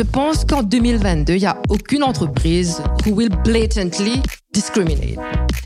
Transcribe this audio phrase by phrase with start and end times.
[0.00, 5.18] Je pense qu'en 2022, il n'y a aucune entreprise who will blatantly discriminate.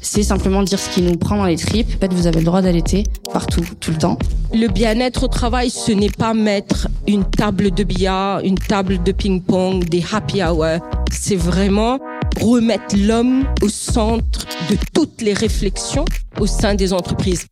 [0.02, 1.86] C'est simplement dire ce qui nous prend dans les tripes.
[1.94, 4.18] En fait, vous avez le droit d'allaiter partout, tout le temps.
[4.52, 9.12] Le bien-être au travail, ce n'est pas mettre une table de billard, une table de
[9.12, 10.80] ping-pong, des happy hours.
[11.12, 12.00] C'est vraiment
[12.40, 16.06] remettre l'homme au centre de toutes les réflexions
[16.40, 17.46] au sein des entreprises.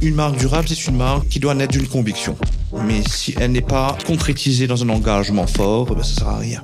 [0.00, 2.38] Une marque durable, c'est une marque qui doit naître d'une conviction.
[2.72, 6.62] Mais si elle n'est pas concrétisée dans un engagement fort, ben, ça sert à rien.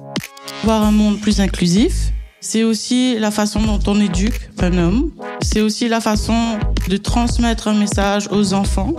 [0.64, 5.10] Voir un monde plus inclusif, c'est aussi la façon dont on éduque un homme.
[5.42, 8.94] C'est aussi la façon de transmettre un message aux enfants.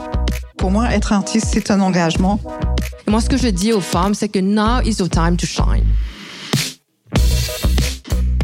[0.57, 2.39] Pour moi, être artiste, c'est un engagement.
[3.07, 5.45] Et moi, ce que je dis aux femmes, c'est que now is the time to
[5.45, 5.85] shine.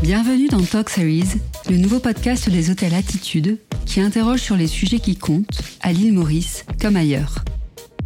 [0.01, 4.99] Bienvenue dans Talk Series, le nouveau podcast des hôtels Attitude qui interroge sur les sujets
[4.99, 7.43] qui comptent, à l'île Maurice comme ailleurs.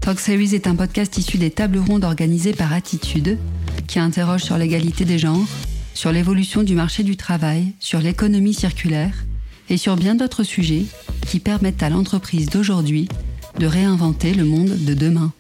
[0.02, 3.38] Talk Series est un podcast issu des tables rondes organisées par Attitude
[3.88, 5.48] qui interroge sur l'égalité des genres,
[5.93, 9.26] sur l'évolution du marché du travail, sur l'économie circulaire
[9.70, 10.85] et sur bien d'autres sujets
[11.27, 13.07] qui permettent à l'entreprise d'aujourd'hui
[13.60, 15.34] de réinventer le monde de demain.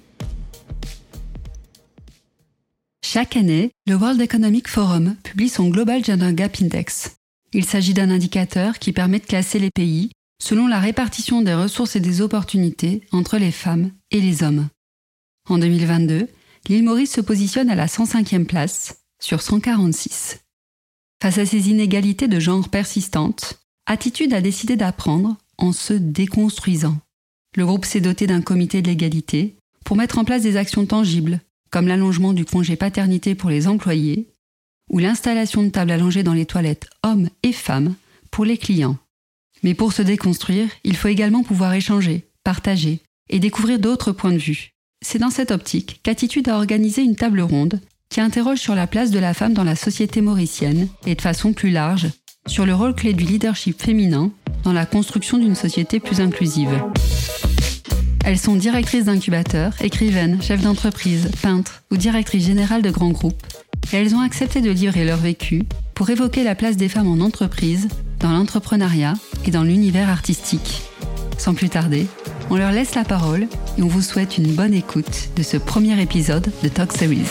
[3.03, 7.15] Chaque année, le World Economic Forum publie son Global Gender Gap Index.
[7.53, 10.11] Il s'agit d'un indicateur qui permet de classer les pays
[10.41, 14.67] selon la répartition des ressources et des opportunités entre les femmes et les hommes.
[15.49, 16.27] En 2022,
[16.67, 20.39] l'île Maurice se positionne à la 105e place sur 146.
[21.21, 26.97] Face à ces inégalités de genre persistantes, Attitude a décidé d'apprendre en se déconstruisant.
[27.55, 31.41] Le groupe s'est doté d'un comité de l'égalité pour mettre en place des actions tangibles
[31.69, 34.27] comme l'allongement du congé paternité pour les employés,
[34.89, 37.95] ou l'installation de tables allongées dans les toilettes hommes et femmes
[38.31, 38.97] pour les clients.
[39.63, 44.37] Mais pour se déconstruire, il faut également pouvoir échanger, partager et découvrir d'autres points de
[44.37, 44.71] vue.
[45.01, 49.11] C'est dans cette optique qu'Attitude a organisé une table ronde qui interroge sur la place
[49.11, 52.09] de la femme dans la société mauricienne et de façon plus large
[52.47, 54.31] sur le rôle clé du leadership féminin
[54.63, 56.83] dans la construction d'une société plus inclusive.
[58.25, 63.41] Elles sont directrices d'incubateurs, écrivaines, chefs d'entreprise, peintres ou directrices générales de grands groupes.
[63.91, 65.63] Et elles ont accepté de livrer leur vécu
[65.95, 67.87] pour évoquer la place des femmes en entreprise,
[68.19, 69.13] dans l'entrepreneuriat
[69.45, 70.83] et dans l'univers artistique.
[71.37, 72.07] Sans plus tarder,
[72.49, 73.47] on leur laisse la parole
[73.77, 77.29] et on vous souhaite une bonne écoute de ce premier épisode de Talk Series.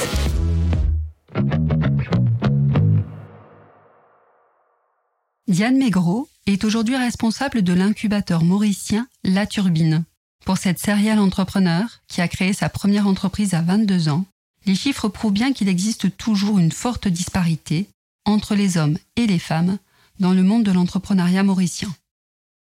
[5.46, 10.04] Diane Maigreau est aujourd'hui responsable de l'incubateur mauricien La Turbine,
[10.48, 14.24] pour cette serial entrepreneur qui a créé sa première entreprise à 22 ans,
[14.64, 17.86] les chiffres prouvent bien qu'il existe toujours une forte disparité
[18.24, 19.76] entre les hommes et les femmes
[20.20, 21.88] dans le monde de l'entrepreneuriat mauricien.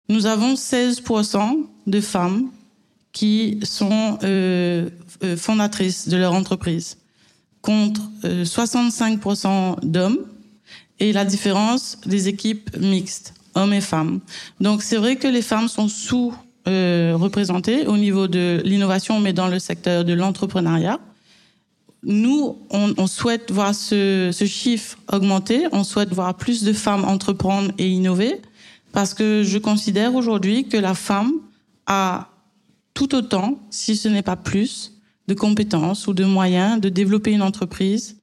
[0.08, 2.50] Nous avons 16% de femmes
[3.12, 4.88] qui sont euh,
[5.22, 6.98] euh, fondatrices de leur entreprise,
[7.60, 10.18] contre 65% euh, d'hommes,
[11.00, 14.20] et la différence des équipes mixtes, hommes et femmes.
[14.60, 16.34] Donc c'est vrai que les femmes sont sous
[16.68, 17.18] euh,
[17.86, 21.00] au niveau de l'innovation, mais dans le secteur de l'entrepreneuriat.
[22.02, 27.04] Nous, on, on, souhaite voir ce, ce chiffre augmenter, on souhaite voir plus de femmes
[27.04, 28.40] entreprendre et innover,
[28.92, 31.32] parce que je considère aujourd'hui que la femme
[31.86, 32.28] a
[32.94, 34.92] tout autant, si ce n'est pas plus,
[35.28, 38.16] de compétences ou de moyens de développer une entreprise.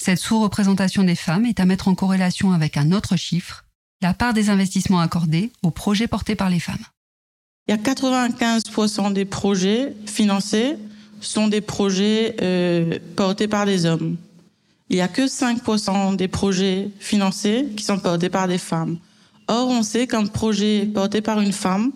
[0.00, 3.64] Cette sous-représentation des femmes est à mettre en corrélation avec un autre chiffre,
[4.02, 6.84] la part des investissements accordés aux projets portés par les femmes.
[7.66, 10.76] Il y a 95% des projets financés
[11.26, 14.16] sont des projets euh, portés par des hommes.
[14.90, 18.98] Il n'y a que 5% des projets financés qui sont portés par des femmes.
[19.48, 21.92] Or, on sait qu'un projet porté par une femme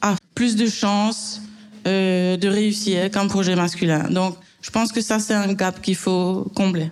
[0.00, 1.40] a plus de chances
[1.86, 4.10] euh, de réussir qu'un projet masculin.
[4.10, 6.90] Donc, je pense que ça, c'est un gap qu'il faut combler.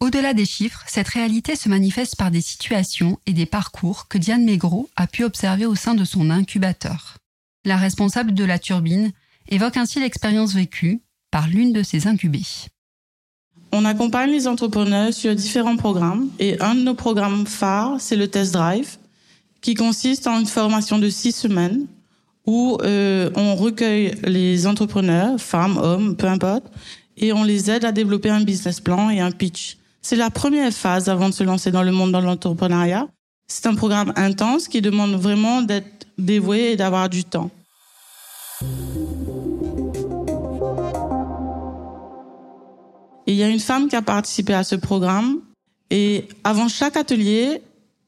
[0.00, 4.44] Au-delà des chiffres, cette réalité se manifeste par des situations et des parcours que Diane
[4.44, 7.16] Maigreau a pu observer au sein de son incubateur.
[7.64, 9.12] La responsable de la turbine
[9.48, 11.00] évoque ainsi l'expérience vécue
[11.30, 12.46] par l'une de ses incubées.
[13.72, 18.28] On accompagne les entrepreneurs sur différents programmes et un de nos programmes phares, c'est le
[18.28, 18.98] Test Drive,
[19.60, 21.86] qui consiste en une formation de six semaines
[22.46, 26.64] où euh, on recueille les entrepreneurs, femmes, hommes, peu importe,
[27.16, 29.78] et on les aide à développer un business plan et un pitch.
[30.02, 33.08] C'est la première phase avant de se lancer dans le monde de l'entrepreneuriat.
[33.48, 37.50] C'est un programme intense qui demande vraiment d'être dévoué et d'avoir du temps.
[43.26, 45.40] Il y a une femme qui a participé à ce programme
[45.90, 47.62] et avant chaque atelier,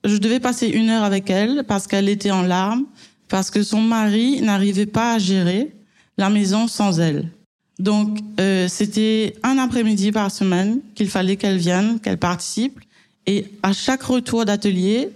[0.04, 2.84] je devais passer une heure avec elle parce qu'elle était en larmes,
[3.28, 5.72] parce que son mari n'arrivait pas à gérer
[6.18, 7.30] la maison sans elle.
[7.78, 12.80] Donc, euh, c'était un après-midi par semaine qu'il fallait qu'elle vienne, qu'elle participe.
[13.26, 15.10] Et à chaque retour d'atelier,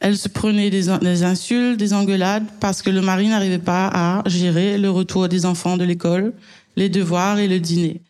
[0.00, 4.28] elle se prenait des, des, insultes, des engueulades, parce que le mari n'arrivait pas à
[4.28, 6.34] gérer le retour des enfants de l'école,
[6.76, 8.02] les devoirs et le dîner.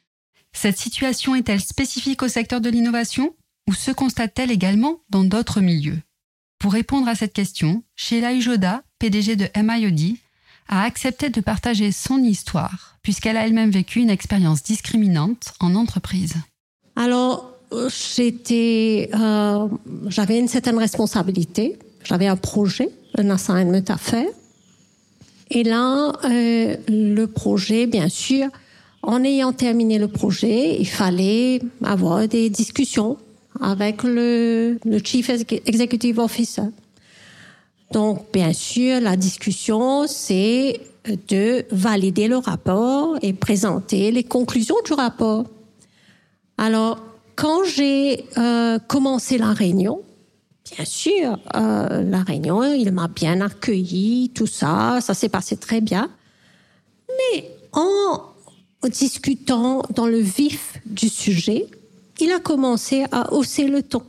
[0.52, 3.34] Cette situation est-elle spécifique au secteur de l'innovation
[3.68, 5.98] ou se constate-t-elle également dans d'autres milieux?
[6.58, 10.16] Pour répondre à cette question, Sheila Ujoda, PDG de MIOD,
[10.68, 16.34] a accepté de partager son histoire, puisqu'elle a elle-même vécu une expérience discriminante en entreprise.
[16.94, 17.52] Alors,
[17.88, 19.66] j'étais, euh,
[20.06, 24.28] j'avais une certaine responsabilité, j'avais un projet, un assignment à faire.
[25.50, 28.48] Et là, euh, le projet, bien sûr,
[29.02, 33.16] en ayant terminé le projet, il fallait avoir des discussions
[33.60, 36.62] avec le, le Chief Executive Officer.
[37.92, 40.80] Donc, bien sûr, la discussion, c'est
[41.28, 45.44] de valider le rapport et présenter les conclusions du rapport.
[46.56, 46.98] Alors,
[47.34, 50.00] quand j'ai euh, commencé la réunion,
[50.74, 55.80] bien sûr, euh, la réunion, il m'a bien accueilli, tout ça, ça s'est passé très
[55.80, 56.08] bien.
[57.08, 58.31] Mais en
[58.88, 61.66] discutant dans le vif du sujet,
[62.20, 64.02] il a commencé à hausser le ton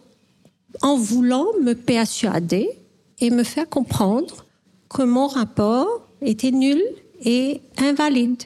[0.82, 2.70] en voulant me persuader
[3.20, 4.46] et me faire comprendre
[4.90, 6.82] que mon rapport était nul
[7.24, 8.44] et invalide.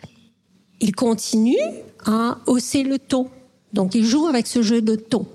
[0.80, 1.58] Il continue
[2.06, 3.30] à hausser le ton.
[3.74, 5.26] Donc il joue avec ce jeu de ton.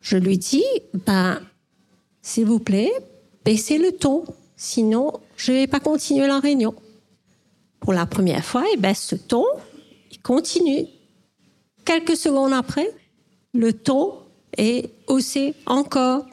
[0.00, 0.64] Je lui dis,
[1.06, 1.40] ben,
[2.22, 2.92] s'il vous plaît,
[3.44, 4.24] baissez le ton,
[4.56, 6.74] sinon je ne vais pas continuer la réunion.
[7.80, 9.44] Pour la première fois, il baisse ce ton,
[10.10, 10.86] il continue.
[11.84, 12.90] Quelques secondes après,
[13.54, 14.14] le ton
[14.56, 16.26] est haussé encore.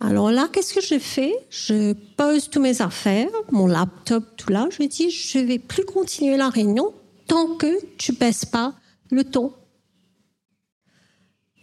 [0.00, 1.34] Alors là, qu'est-ce que je fais?
[1.50, 4.68] Je pose tous mes affaires, mon laptop, tout là.
[4.70, 6.94] Je dis, je vais plus continuer la réunion
[7.26, 8.74] tant que tu baisses pas
[9.10, 9.52] le ton.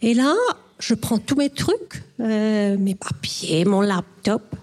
[0.00, 0.34] Et là,
[0.78, 4.54] je prends tous mes trucs, euh, mes papiers, mon laptop.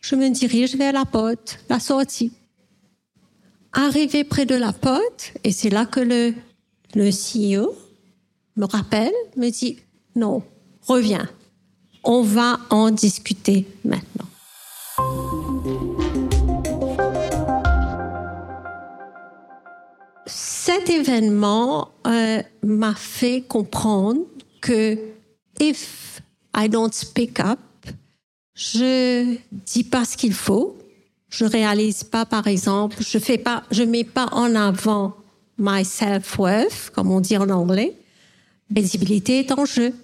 [0.00, 2.32] Je me dirige vers la porte, la sortie.
[3.78, 6.32] Arrivé près de la porte, et c'est là que le,
[6.94, 7.76] le CEO
[8.56, 9.78] me rappelle, me dit,
[10.14, 10.42] non,
[10.80, 11.28] reviens.
[12.02, 14.24] On va en discuter maintenant.
[20.24, 24.22] Cet événement euh, m'a fait comprendre
[24.62, 24.96] que
[25.60, 26.22] if
[26.56, 27.58] I don't speak up,
[28.54, 30.78] je dis pas ce qu'il faut,
[31.30, 35.16] je réalise pas par exemple, je fais pas, je mets pas en avant
[35.58, 37.96] my self-worth, comme on dit en anglais.
[38.70, 39.94] Visibilité est en jeu.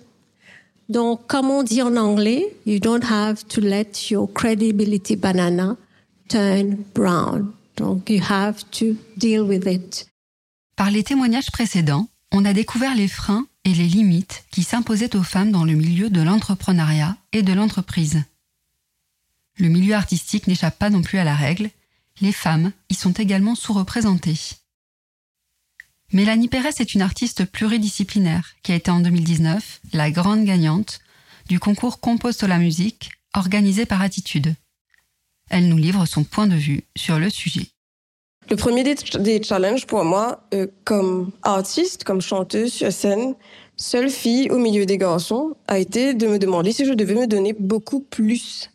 [0.89, 5.77] Donc, comme on dit en anglais, you don't have to let your credibility banana
[6.29, 7.53] turn brown.
[7.77, 10.07] Donc, you have to deal with it.
[10.77, 15.23] Par les témoignages précédents, on a découvert les freins et les limites qui s'imposaient aux
[15.23, 18.23] femmes dans le milieu de l'entrepreneuriat et de l'entreprise.
[19.63, 21.71] Le milieu artistique n'échappe pas non plus à la règle,
[22.21, 24.57] les femmes y sont également sous-représentées.
[26.13, 30.99] Mélanie Pérez est une artiste pluridisciplinaire qui a été en 2019 la grande gagnante
[31.49, 34.53] du concours Compose la musique organisé par Attitude.
[35.49, 37.69] Elle nous livre son point de vue sur le sujet.
[38.51, 43.37] Le premier des, challenges pour moi, euh, comme artiste, comme chanteuse sur scène,
[43.77, 47.29] seule fille au milieu des garçons, a été de me demander si je devais me
[47.29, 48.72] donner beaucoup plus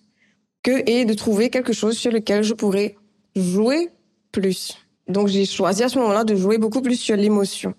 [0.63, 2.95] que et de trouver quelque chose sur lequel je pourrais
[3.35, 3.89] jouer
[4.31, 4.77] plus.
[5.07, 7.73] Donc j'ai choisi à ce moment-là de jouer beaucoup plus sur l'émotion,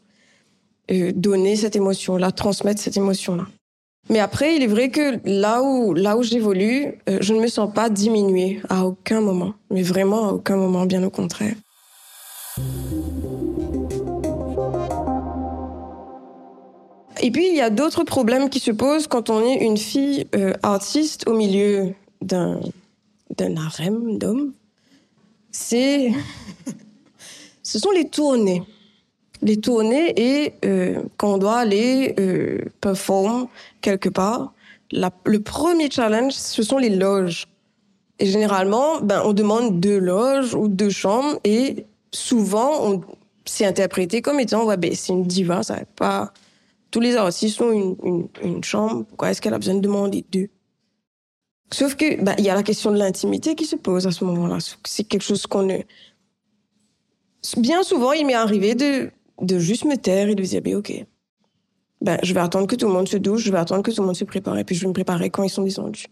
[0.91, 3.47] euh, donner cette émotion-là, transmettre cette émotion-là.
[4.11, 7.49] Mais après, il est vrai que là où là où j'évolue, euh, je ne me
[7.49, 11.55] sens pas diminuée à aucun moment, mais vraiment à aucun moment, bien au contraire.
[17.21, 20.27] Et puis, il y a d'autres problèmes qui se posent quand on est une fille
[20.35, 22.61] euh, artiste au milieu d'un,
[23.37, 24.53] d'un harem d'hommes.
[25.51, 26.13] C'est,
[27.63, 28.63] ce sont les tournées.
[29.41, 33.47] Les tournées et euh, quand on doit aller euh, performer
[33.81, 34.53] quelque part,
[34.91, 37.47] le premier challenge, ce sont les loges.
[38.19, 43.01] Et généralement, ben, on demande deux loges ou deux chambres et souvent, on
[43.45, 46.33] s'est interprété comme étant, ouais, ben, c'est une diva, ça pas,
[46.91, 50.25] tous les artistes ont une, une, une chambre, pourquoi est-ce qu'elle a besoin de demander
[50.33, 50.49] deux?
[51.71, 54.25] Sauf que, ben, il y a la question de l'intimité qui se pose à ce
[54.25, 54.59] moment-là.
[54.85, 55.79] C'est quelque chose qu'on ne,
[57.57, 59.11] bien souvent, il m'est arrivé de,
[59.41, 61.05] de juste me taire et de dire, ok.
[62.01, 64.01] Ben, je vais attendre que tout le monde se douche, je vais attendre que tout
[64.01, 66.07] le monde se prépare, et puis je vais me préparer quand ils sont descendus.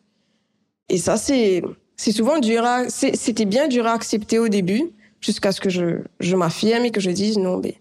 [0.89, 1.63] Et ça, c'est,
[1.97, 6.03] c'est souvent dur à, c'était bien dur à accepter au début, jusqu'à ce que je,
[6.21, 7.77] je m'affirme et que je dise non, mais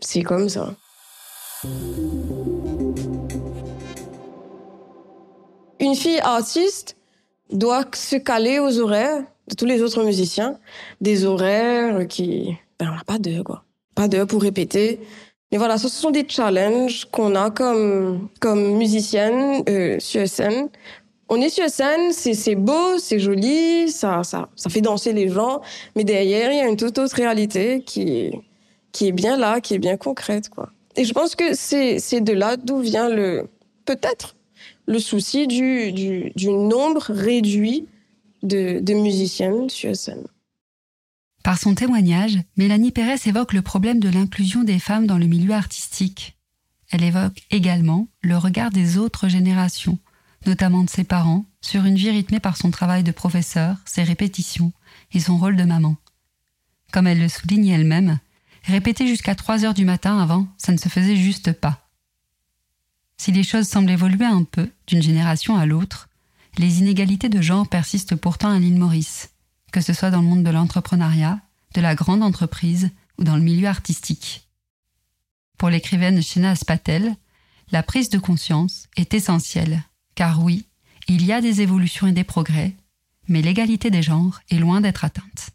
[0.00, 0.74] C'est comme ça.
[5.80, 6.96] Une fille artiste
[7.50, 10.58] doit se caler aux horaires de tous les autres musiciens,
[11.00, 13.64] des horaires qui, ben, on n'a pas d'heure, quoi.
[13.94, 15.00] Pas d'heure pour répéter.
[15.52, 20.68] Mais voilà, ce sont des challenges qu'on a comme, comme musicienne euh, sur scène.
[21.28, 25.62] On est sur scène, c'est beau, c'est joli, ça, ça, ça fait danser les gens,
[25.96, 28.30] mais derrière, il y a une toute autre réalité qui,
[28.92, 30.70] qui est bien là, qui est bien concrète, quoi.
[30.96, 33.48] Et je pense que c'est de là d'où vient le,
[33.84, 34.36] peut-être,
[34.86, 37.86] le souci du, nombre réduit
[38.42, 40.26] de, de sur scène.
[41.42, 45.52] Par son témoignage, Mélanie Pérez évoque le problème de l'inclusion des femmes dans le milieu
[45.52, 46.38] artistique.
[46.90, 49.98] Elle évoque également le regard des autres générations,
[50.46, 54.72] notamment de ses parents, sur une vie rythmée par son travail de professeur, ses répétitions
[55.12, 55.96] et son rôle de maman.
[56.92, 58.18] Comme elle le souligne elle-même,
[58.64, 61.83] répéter jusqu'à 3 heures du matin avant, ça ne se faisait juste pas.
[63.16, 66.08] Si les choses semblent évoluer un peu d'une génération à l'autre,
[66.58, 69.30] les inégalités de genre persistent pourtant à l'île Maurice,
[69.72, 71.40] que ce soit dans le monde de l'entrepreneuriat,
[71.74, 74.48] de la grande entreprise ou dans le milieu artistique.
[75.58, 77.16] Pour l'écrivaine Shena Patel,
[77.70, 79.82] la prise de conscience est essentielle,
[80.14, 80.66] car oui,
[81.08, 82.76] il y a des évolutions et des progrès,
[83.28, 85.50] mais l'égalité des genres est loin d'être atteinte.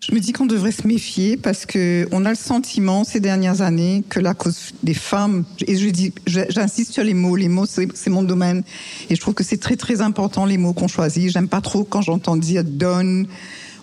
[0.00, 3.62] Je me dis qu'on devrait se méfier parce que on a le sentiment ces dernières
[3.62, 7.66] années que la cause des femmes, et je dis, j'insiste sur les mots, les mots
[7.66, 8.62] c'est mon domaine,
[9.08, 11.32] et je trouve que c'est très très important les mots qu'on choisit.
[11.32, 13.26] J'aime pas trop quand j'entends dire donne,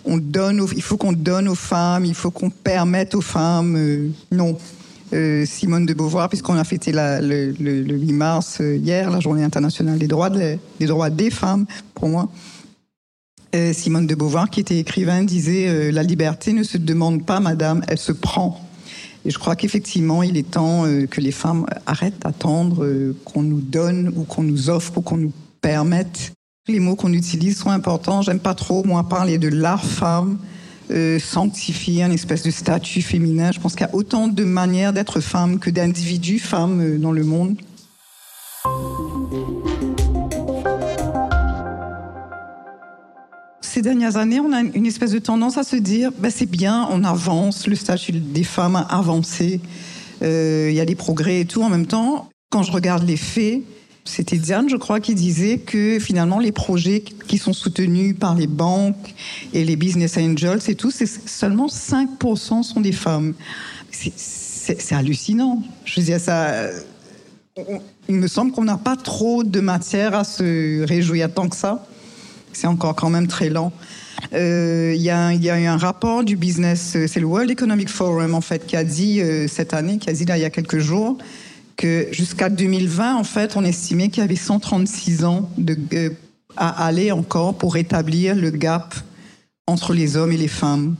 [0.04, 3.74] on donne, il faut qu'on donne aux femmes, il faut qu'on permette aux femmes.
[3.76, 4.56] Euh, non,
[5.12, 9.98] euh, Simone de Beauvoir, puisqu'on a fêté le, 8 mars euh, hier, la Journée internationale
[9.98, 12.28] des droits, des droits des femmes, pour moi.
[13.54, 17.38] Euh, Simone de Beauvoir, qui était écrivain, disait euh, La liberté ne se demande pas,
[17.38, 18.60] madame, elle se prend.
[19.24, 23.60] Et je crois qu'effectivement, il est temps euh, que les femmes arrêtent d'attendre qu'on nous
[23.60, 26.32] donne ou qu'on nous offre ou qu'on nous permette.
[26.66, 28.22] Les mots qu'on utilise sont importants.
[28.22, 30.38] J'aime pas trop, moi, parler de l'art femme,
[31.20, 33.52] sanctifier un espèce de statut féminin.
[33.52, 37.22] Je pense qu'il y a autant de manières d'être femme que d'individus femmes dans le
[37.22, 37.56] monde.
[43.74, 46.86] Ces dernières années, on a une espèce de tendance à se dire, ben c'est bien,
[46.92, 49.60] on avance, le statut des femmes a avancé,
[50.22, 51.60] euh, il y a des progrès et tout.
[51.60, 53.62] En même temps, quand je regarde les faits,
[54.04, 58.46] c'était Diane, je crois, qui disait que finalement les projets qui sont soutenus par les
[58.46, 59.12] banques
[59.52, 63.34] et les business angels et tout, c'est seulement 5% sont des femmes.
[63.90, 65.64] C'est hallucinant.
[65.84, 66.68] Je veux dire, ça,
[68.08, 71.84] il me semble qu'on n'a pas trop de matière à se réjouir tant que ça
[72.56, 73.72] c'est encore quand même très lent.
[74.32, 78.34] Euh, il y, a, eu un rapport du business, euh, c'est le World Economic Forum
[78.34, 80.78] en fait qui a dit euh, cette année, qui a dit il y a quelques
[80.78, 81.18] jours,
[81.76, 85.50] que jusqu'à 2020 en fait on estimait qu'il y avait 136 ans
[86.56, 88.94] à aller encore pour rétablir le gap
[89.66, 90.94] entre les hommes et les femmes,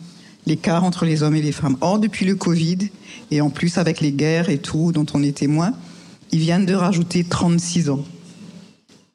[0.46, 1.76] l'écart entre les hommes et les femmes.
[1.80, 2.90] Or depuis le Covid
[3.30, 5.72] et en plus avec les guerres et tout dont on est témoin,
[6.32, 8.04] ils viennent de rajouter 36 ans.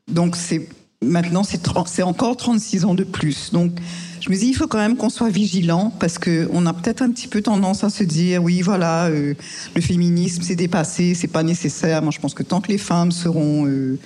[0.08, 0.68] Donc c'est
[1.02, 3.54] Maintenant, c'est encore 36 ans de plus.
[3.54, 3.72] Donc,
[4.20, 7.02] je me dis, il faut quand même qu'on soit vigilant parce que on a peut-être
[7.02, 9.34] un petit peu tendance à se dire, oui, voilà, euh,
[9.76, 12.02] le féminisme c'est dépassé, c'est pas nécessaire.
[12.02, 13.98] Moi, je pense que tant que les femmes seront euh,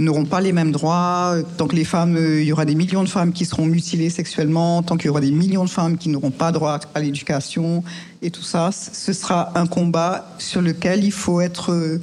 [0.00, 3.04] n'auront pas les mêmes droits, tant que les femmes, euh, il y aura des millions
[3.04, 6.08] de femmes qui seront mutilées sexuellement, tant qu'il y aura des millions de femmes qui
[6.08, 7.84] n'auront pas droit à l'éducation
[8.22, 12.00] et tout ça, ce sera un combat sur lequel il faut être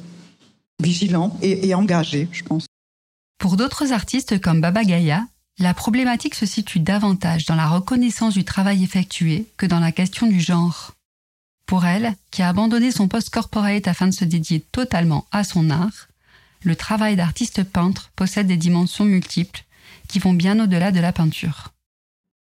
[0.81, 2.66] vigilant et engagé, je pense.
[3.37, 5.25] Pour d'autres artistes comme Baba Gaia,
[5.59, 10.27] la problématique se situe davantage dans la reconnaissance du travail effectué que dans la question
[10.27, 10.93] du genre.
[11.65, 15.69] Pour elle, qui a abandonné son post corporate afin de se dédier totalement à son
[15.69, 16.07] art,
[16.61, 19.63] le travail d'artiste peintre possède des dimensions multiples
[20.07, 21.73] qui vont bien au-delà de la peinture.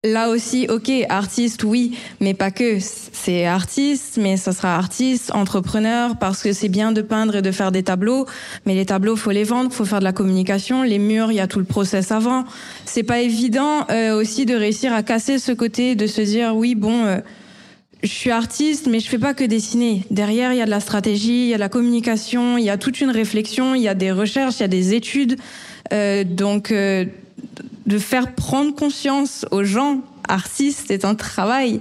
[0.02, 2.78] Là aussi, ok, artiste, oui, mais pas que.
[2.80, 7.50] C'est artiste, mais ça sera artiste, entrepreneur, parce que c'est bien de peindre et de
[7.50, 8.24] faire des tableaux,
[8.64, 11.40] mais les tableaux, faut les vendre, faut faire de la communication, les murs, il y
[11.40, 12.46] a tout le process avant.
[12.86, 16.74] C'est pas évident euh, aussi de réussir à casser ce côté, de se dire, oui,
[16.74, 17.18] bon, euh,
[18.02, 20.06] je suis artiste, mais je fais pas que dessiner.
[20.10, 22.70] Derrière, il y a de la stratégie, il y a de la communication, il y
[22.70, 25.36] a toute une réflexion, il y a des recherches, il y a des études.
[25.92, 26.72] Euh, donc
[27.90, 31.80] de faire prendre conscience aux gens artistes c'est un travail.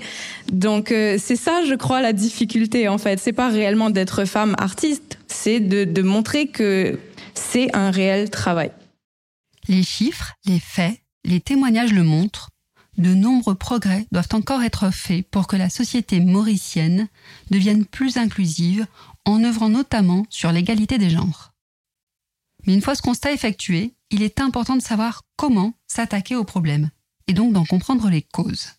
[0.52, 3.20] Donc euh, c'est ça, je crois, la difficulté en fait.
[3.20, 7.00] C'est pas réellement d'être femme artiste, c'est de, de montrer que
[7.36, 8.72] c'est un réel travail.
[9.68, 12.50] Les chiffres, les faits, les témoignages le montrent.
[12.98, 17.08] de nombreux progrès doivent encore être faits pour que la société mauricienne
[17.50, 18.88] devienne plus inclusive
[19.26, 21.54] en œuvrant notamment sur l'égalité des genres.
[22.66, 26.90] Mais une fois ce constat effectué, il est important de savoir comment s'attaquer au problème,
[27.28, 28.74] et donc d'en comprendre les causes.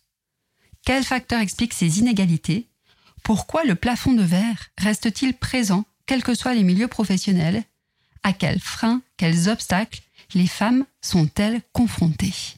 [0.85, 2.67] Quels facteurs expliquent ces inégalités?
[3.23, 7.63] Pourquoi le plafond de verre reste-t-il présent, quels que soient les milieux professionnels?
[8.23, 10.01] À quels freins, quels obstacles
[10.33, 12.55] les femmes sont-elles confrontées?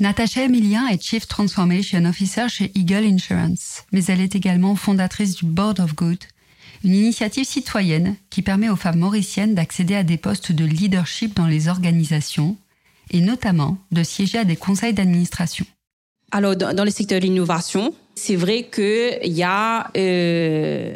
[0.00, 5.44] Natasha Emilien est Chief Transformation Officer chez Eagle Insurance, mais elle est également fondatrice du
[5.44, 6.22] Board of Good,
[6.84, 11.46] une initiative citoyenne qui permet aux femmes mauriciennes d'accéder à des postes de leadership dans
[11.46, 12.56] les organisations
[13.10, 15.64] et notamment de siéger à des conseils d'administration.
[16.30, 20.92] Alors, dans, le secteur de l'innovation, c'est vrai qu'il y, a, euh,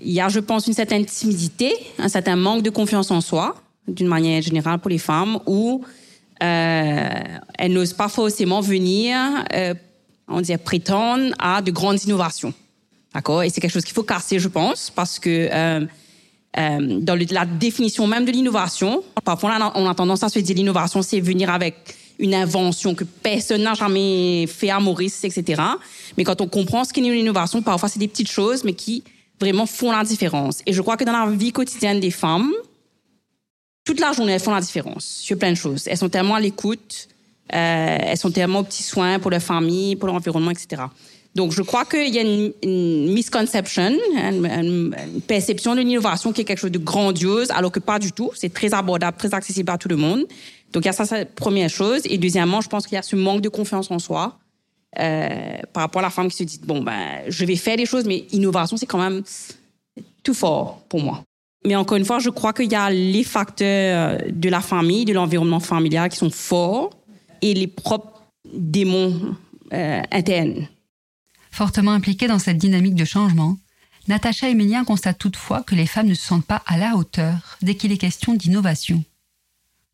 [0.00, 3.54] y a, je pense, une certaine timidité, un certain manque de confiance en soi,
[3.86, 5.84] d'une manière générale pour les femmes, où
[6.42, 7.08] euh,
[7.58, 9.16] elles n'osent pas forcément venir,
[9.54, 9.74] euh,
[10.26, 12.52] on dirait, prétendre à de grandes innovations.
[13.14, 13.42] D'accord?
[13.42, 15.86] Et c'est quelque chose qu'il faut casser, je pense, parce que euh,
[16.58, 21.02] euh, dans la définition même de l'innovation, parfois on a, tendance à se dire l'innovation,
[21.02, 21.76] c'est venir avec
[22.18, 25.62] une invention que personne n'a jamais fait à Maurice, etc.
[26.16, 29.02] Mais quand on comprend ce qu'est une innovation, parfois c'est des petites choses, mais qui
[29.40, 30.60] vraiment font la différence.
[30.66, 32.52] Et je crois que dans la vie quotidienne des femmes,
[33.84, 35.88] toute la journée, elles font la différence sur plein de choses.
[35.88, 37.08] Elles sont tellement à l'écoute,
[37.52, 40.82] euh, elles sont tellement aux petits soins pour leur famille, pour l'environnement, etc.
[41.34, 44.94] Donc, je crois qu'il y a une, misconception, une,
[45.26, 48.30] perception de l'innovation qui est quelque chose de grandiose, alors que pas du tout.
[48.34, 50.26] C'est très abordable, très accessible à tout le monde.
[50.72, 52.02] Donc, il y a ça, c'est première chose.
[52.04, 54.38] Et deuxièmement, je pense qu'il y a ce manque de confiance en soi
[54.98, 57.86] euh, par rapport à la femme qui se dit, bon, ben, je vais faire des
[57.86, 59.22] choses, mais innovation, c'est quand même
[60.22, 61.22] tout fort pour moi.
[61.64, 65.14] Mais encore une fois, je crois qu'il y a les facteurs de la famille, de
[65.14, 66.90] l'environnement familial qui sont forts
[67.40, 68.22] et les propres
[68.52, 69.34] démons
[69.72, 70.68] euh, internes.
[71.52, 73.58] Fortement impliquée dans cette dynamique de changement,
[74.08, 77.76] Natacha Emilien constate toutefois que les femmes ne se sentent pas à la hauteur dès
[77.76, 79.04] qu'il est question d'innovation.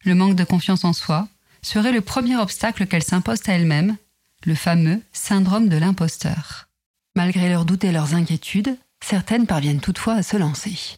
[0.04, 1.28] Le manque de confiance en soi
[1.60, 3.96] serait le premier obstacle qu'elles s'imposent à elles-mêmes,
[4.46, 6.68] le fameux syndrome de l'imposteur.
[7.16, 10.96] Malgré leurs doutes et leurs inquiétudes, certaines parviennent toutefois à se lancer.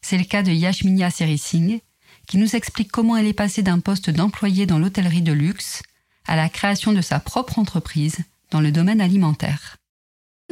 [0.00, 1.82] C'est le cas de Yashminia Singh,
[2.26, 5.82] qui nous explique comment elle est passée d'un poste d'employée dans l'hôtellerie de luxe
[6.26, 8.18] à la création de sa propre entreprise
[8.50, 9.76] dans le domaine alimentaire.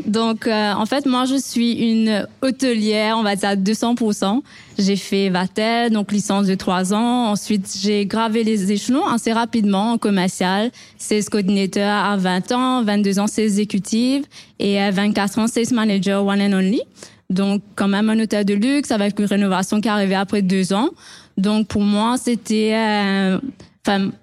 [0.06, 4.42] Donc, euh, en fait, moi, je suis une hôtelière, on va dire à 200%.
[4.78, 7.30] J'ai fait Vatel, donc licence de 3 ans.
[7.30, 10.70] Ensuite, j'ai gravé les échelons assez rapidement en commercial.
[10.98, 14.24] 16 coordinateur à 20 ans, 22 ans, 16 exécutive
[14.58, 16.82] et à 24 ans, 16 manager one and only.
[17.28, 20.72] Donc, quand même un hôtel de luxe avec une rénovation qui est arrivée après deux
[20.72, 20.90] ans.
[21.36, 22.72] Donc, pour moi, c'était...
[22.74, 23.38] Euh,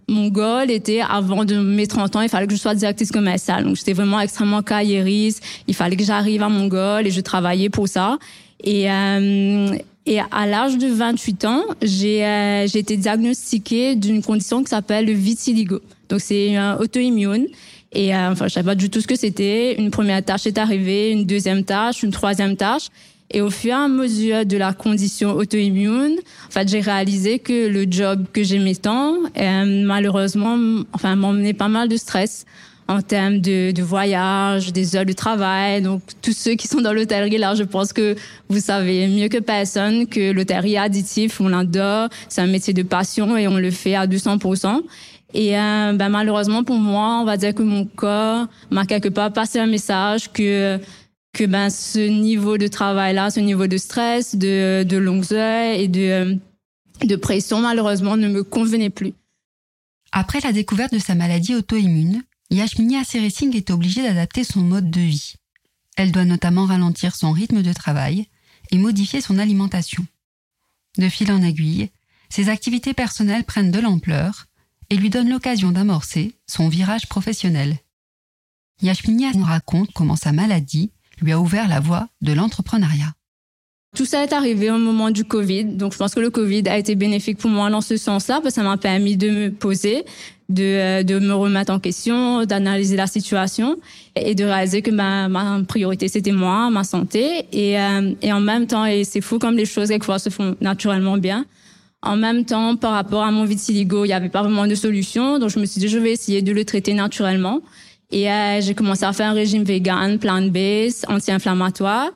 [0.08, 3.64] Mon goal était, avant de mes 30 ans, il fallait que je sois directrice commerciale.
[3.64, 5.44] Donc, j'étais vraiment extrêmement carriériste.
[5.68, 8.18] Il fallait que j'arrive à mon goal et je travaillais pour ça.
[8.64, 9.76] Et, euh,
[10.06, 15.06] et à l'âge de 28 ans, j'ai euh, j'ai été diagnostiquée d'une condition qui s'appelle
[15.06, 15.80] le vitiligo.
[16.10, 17.48] Donc, c'est un auto-immune.
[17.92, 19.76] Et euh, enfin, je savais pas du tout ce que c'était.
[19.76, 22.90] Une première tâche est arrivée, une deuxième tâche, une troisième tâche.
[23.32, 27.68] Et au fur et à mesure de la condition auto-immune, en fait, j'ai réalisé que
[27.68, 30.58] le job que j'aimais tant, euh, malheureusement,
[30.94, 32.46] enfin, m'emmenait pas mal de stress
[32.88, 35.82] en termes de, de voyage, des heures de travail.
[35.82, 38.16] Donc, tous ceux qui sont dans l'hôtellerie, là, je pense que
[38.48, 42.10] vous savez mieux que personne que l'hôtellerie additif, on l'adore.
[42.30, 44.84] C'est un métier de passion et on le fait à 200%.
[45.34, 49.34] Et euh, ben, malheureusement pour moi, on va dire que mon corps m'a quelque part
[49.34, 50.80] passé un message que
[51.36, 55.78] que ben ce niveau de travail là, ce niveau de stress, de, de longues heures
[55.78, 56.36] et de, euh,
[57.04, 59.14] de pression malheureusement ne me convenait plus.
[60.14, 65.02] Après la découverte de sa maladie auto-immune, Yashmini Singh est obligée d'adapter son mode de
[65.02, 65.34] vie.
[65.98, 68.28] Elle doit notamment ralentir son rythme de travail
[68.72, 70.06] et modifier son alimentation.
[70.98, 71.90] De fil en aiguille,
[72.30, 74.46] ses activités personnelles prennent de l'ampleur
[74.90, 77.78] et lui donnent l'occasion d'amorcer son virage professionnel.
[78.82, 83.14] Yashminia nous raconte comment sa maladie lui a ouvert la voie de l'entrepreneuriat.
[83.96, 86.78] Tout ça est arrivé au moment du Covid, donc je pense que le Covid a
[86.78, 90.04] été bénéfique pour moi dans ce sens-là, parce que ça m'a permis de me poser,
[90.50, 93.78] de, euh, de me remettre en question, d'analyser la situation
[94.18, 98.42] et de réaliser que ma, ma priorité c'était moi, ma santé, et, euh, et en
[98.42, 101.46] même temps, et c'est fou comme les choses quelquefois se font naturellement bien.
[102.02, 105.40] En même temps, par rapport à mon vitiligo, il n'y avait pas vraiment de solution,
[105.40, 107.62] donc je me suis dit je vais essayer de le traiter naturellement.
[108.12, 112.12] Et euh, j'ai commencé à faire un régime vegan, plant-based, anti-inflammatoire.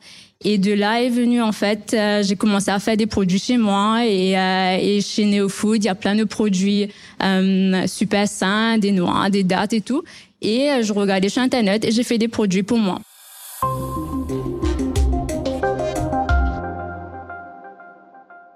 [0.46, 3.58] Et de là est venu en fait, euh, j'ai commencé à faire des produits chez
[3.58, 6.88] moi et, euh, et chez NeoFood, il y a plein de produits
[7.22, 10.02] euh, super sains, des noix, des dattes et tout.
[10.42, 13.02] Et je regardais sur Internet et j'ai fait des produits pour moi.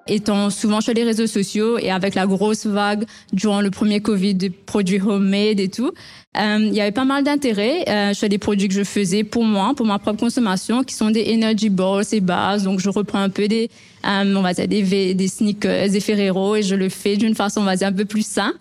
[0.06, 4.36] étant souvent sur les réseaux sociaux et avec la grosse vague durant le premier Covid
[4.36, 5.91] des produits homemade et tout,
[6.36, 9.43] euh, il y avait pas mal d'intérêt euh, sur des produits que je faisais pour
[9.43, 12.63] moi, pour ma propre consommation, qui sont des energy balls et bases.
[12.63, 13.69] Donc je reprends un peu des,
[14.06, 17.62] euh, on va dire des, des sneakers, des Ferrero et je le fais d'une façon,
[17.62, 18.54] on va dire un peu plus sain.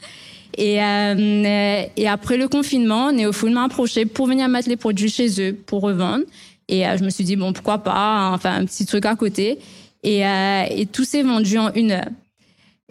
[0.58, 5.40] Et, euh, et après le confinement, Neofood m'a approché pour venir mettre les produits chez
[5.40, 6.24] eux pour revendre.
[6.68, 9.58] Et euh, je me suis dit bon pourquoi pas, enfin un petit truc à côté.
[10.04, 12.08] Et, et tout s'est vendu en une heure.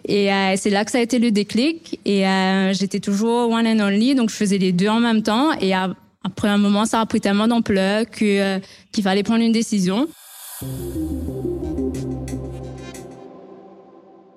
[0.06, 2.00] Et euh, c'est là que ça a été le déclic.
[2.04, 5.52] Et euh, j'étais toujours one and only, donc je faisais les deux en même temps.
[5.60, 8.58] Et après un moment, ça a pris tellement d'ampleur que
[8.90, 10.08] qu'il fallait prendre une décision.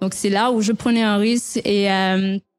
[0.02, 1.88] Donc c'est là où je prenais un risque et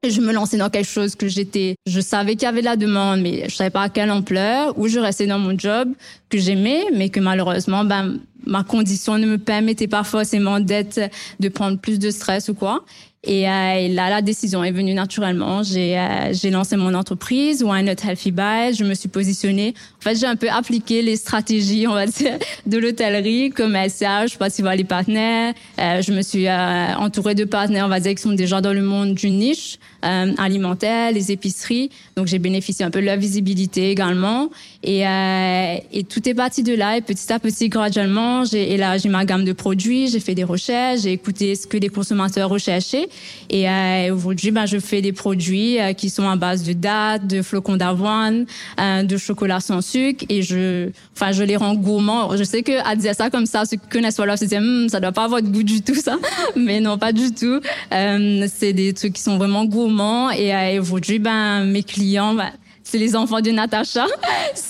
[0.05, 2.77] je me lançais dans quelque chose que j'étais, je savais qu'il y avait de la
[2.77, 4.79] demande, mais je savais pas à quelle ampleur.
[4.79, 5.89] Ou je restais dans mon job
[6.29, 11.01] que j'aimais, mais que malheureusement, ben ma condition ne me permettait pas forcément d'être,
[11.41, 12.85] de prendre plus de stress ou quoi.
[13.27, 15.63] Et, euh, là, la décision est venue naturellement.
[15.65, 18.73] J'ai euh, lancé mon entreprise, Why Not Healthy Buy.
[18.75, 19.75] Je me suis positionnée.
[19.99, 24.39] En fait, j'ai un peu appliqué les stratégies, on va dire, de l'hôtellerie, comme SH,
[24.39, 25.55] pas les partenaires.
[25.81, 28.73] Euh, je me suis euh, entourée de partenaires, on va dire, qui sont déjà dans
[28.73, 31.91] le monde du niche euh, alimentaire, les épiceries.
[32.17, 34.51] Donc, j'ai bénéficié un peu de leur visibilité également.
[34.83, 36.97] Et, et tout est parti de là.
[36.97, 40.09] Et petit à petit, graduellement, j'ai élargi ma gamme de produits.
[40.09, 41.01] J'ai fait des recherches.
[41.01, 43.09] J'ai écouté ce que les consommateurs recherchaient.
[43.51, 47.27] Et euh, aujourd'hui, ben, je fais des produits euh, qui sont à base de dattes,
[47.27, 48.47] de flocons d'avoine,
[48.81, 50.25] euh, de chocolat sans sucre.
[50.29, 52.37] Et je, enfin, je les rends gourmands.
[52.37, 54.89] Je sais que à dire ça comme ça, ceux qui connaissent Wolof se disent, hm,
[54.89, 56.19] ça doit pas avoir de goût du tout ça.
[56.57, 57.61] Mais non, pas du tout.
[57.91, 59.96] c'est des trucs qui sont vraiment gourmands.
[60.33, 62.53] Et aujourd'hui, ben, mes clients, ben,
[62.87, 64.07] c'est les enfants de Natacha.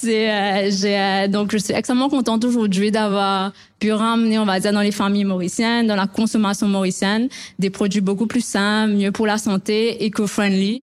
[0.05, 4.81] Euh, euh, donc je suis extrêmement contente aujourd'hui d'avoir pu ramener, on va dire, dans
[4.81, 9.39] les familles mauriciennes, dans la consommation mauricienne, des produits beaucoup plus sains, mieux pour la
[9.39, 10.81] santé, eco-friendly.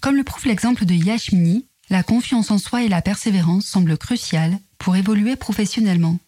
[0.00, 4.58] Comme le prouve l'exemple de Yashmini, la confiance en soi et la persévérance semblent cruciales
[4.78, 6.18] pour évoluer professionnellement.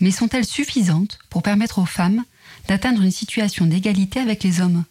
[0.00, 2.24] Mais sont-elles suffisantes pour permettre aux femmes
[2.66, 4.84] d'atteindre une situation d'égalité avec les hommes?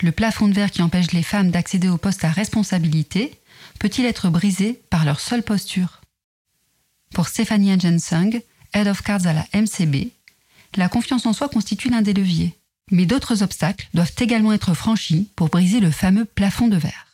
[0.00, 3.38] Le plafond de verre qui empêche les femmes d'accéder aux postes à responsabilité
[3.78, 6.00] peut-il être brisé par leur seule posture?
[7.14, 8.40] Pour Stéphanie Jensung,
[8.72, 10.08] Head of Cards à la MCB,
[10.76, 12.56] la confiance en soi constitue l'un des leviers.
[12.90, 17.06] Mais d'autres obstacles doivent également être franchis pour briser le fameux plafond de verre.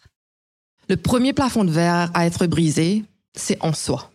[0.88, 4.10] Le premier plafond de verre à être brisé, c'est en soi.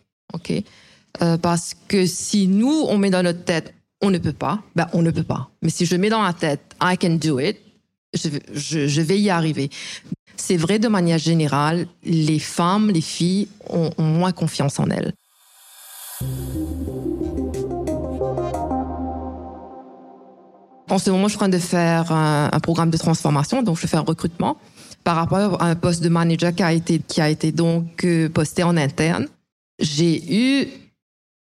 [1.22, 4.88] euh, Parce que si nous, on met dans notre tête, on ne peut pas, ben
[4.92, 5.50] on ne peut pas.
[5.62, 7.56] Mais si je mets dans la tête, I can do it,
[8.14, 9.70] je, vais y arriver.
[10.36, 15.12] C'est vrai de manière générale, les femmes, les filles ont, moins confiance en elles.
[20.90, 23.86] En ce moment, je suis en train de faire un, programme de transformation, donc je
[23.86, 24.56] fais un recrutement
[25.02, 28.28] par rapport à un poste de manager qui a été, qui a été donc euh,
[28.28, 29.28] posté en interne.
[29.78, 30.68] J'ai eu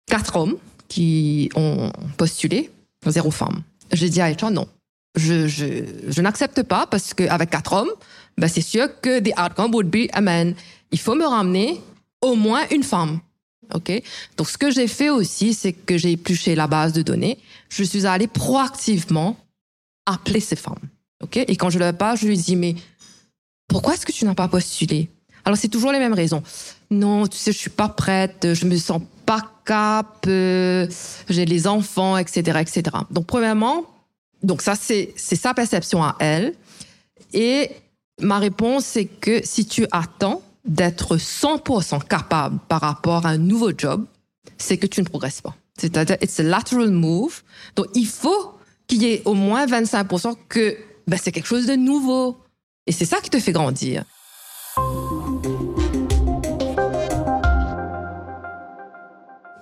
[0.07, 0.57] quatre hommes
[0.87, 2.71] qui ont postulé,
[3.05, 3.61] zéro femme.
[3.91, 4.67] J'ai dit à HR non.
[5.15, 7.91] Je, n'accepte pas parce qu'avec quatre hommes,
[8.37, 10.53] ben c'est sûr que the outcome would be a man.
[10.91, 11.81] Il faut me ramener
[12.21, 13.19] au moins une femme.
[13.73, 13.91] OK?
[14.37, 17.37] Donc, ce que j'ai fait aussi, c'est que j'ai épluché la base de données.
[17.69, 19.37] Je suis allée proactivement
[20.05, 20.89] appeler ces femmes.
[21.23, 21.37] OK?
[21.37, 22.75] Et quand je leur parle, je lui dis, mais
[23.67, 25.09] pourquoi est-ce que tu n'as pas postulé?
[25.45, 26.43] Alors, c'est toujours les mêmes raisons.
[26.89, 30.87] Non, tu sais, je suis pas prête, je me sens pas cap, euh,
[31.29, 32.83] j'ai les enfants, etc., etc.
[33.09, 33.85] Donc, premièrement,
[34.43, 36.53] donc ça, c'est, sa perception à elle.
[37.33, 37.71] Et
[38.21, 43.71] Ma réponse, c'est que si tu attends d'être 100% capable par rapport à un nouveau
[43.75, 44.05] job,
[44.59, 45.55] c'est que tu ne progresses pas.
[45.77, 47.41] C'est-à-dire, it's a lateral move.
[47.75, 48.53] Donc, il faut
[48.85, 50.77] qu'il y ait au moins 25% que
[51.07, 52.37] ben, c'est quelque chose de nouveau.
[52.85, 54.03] Et c'est ça qui te fait grandir.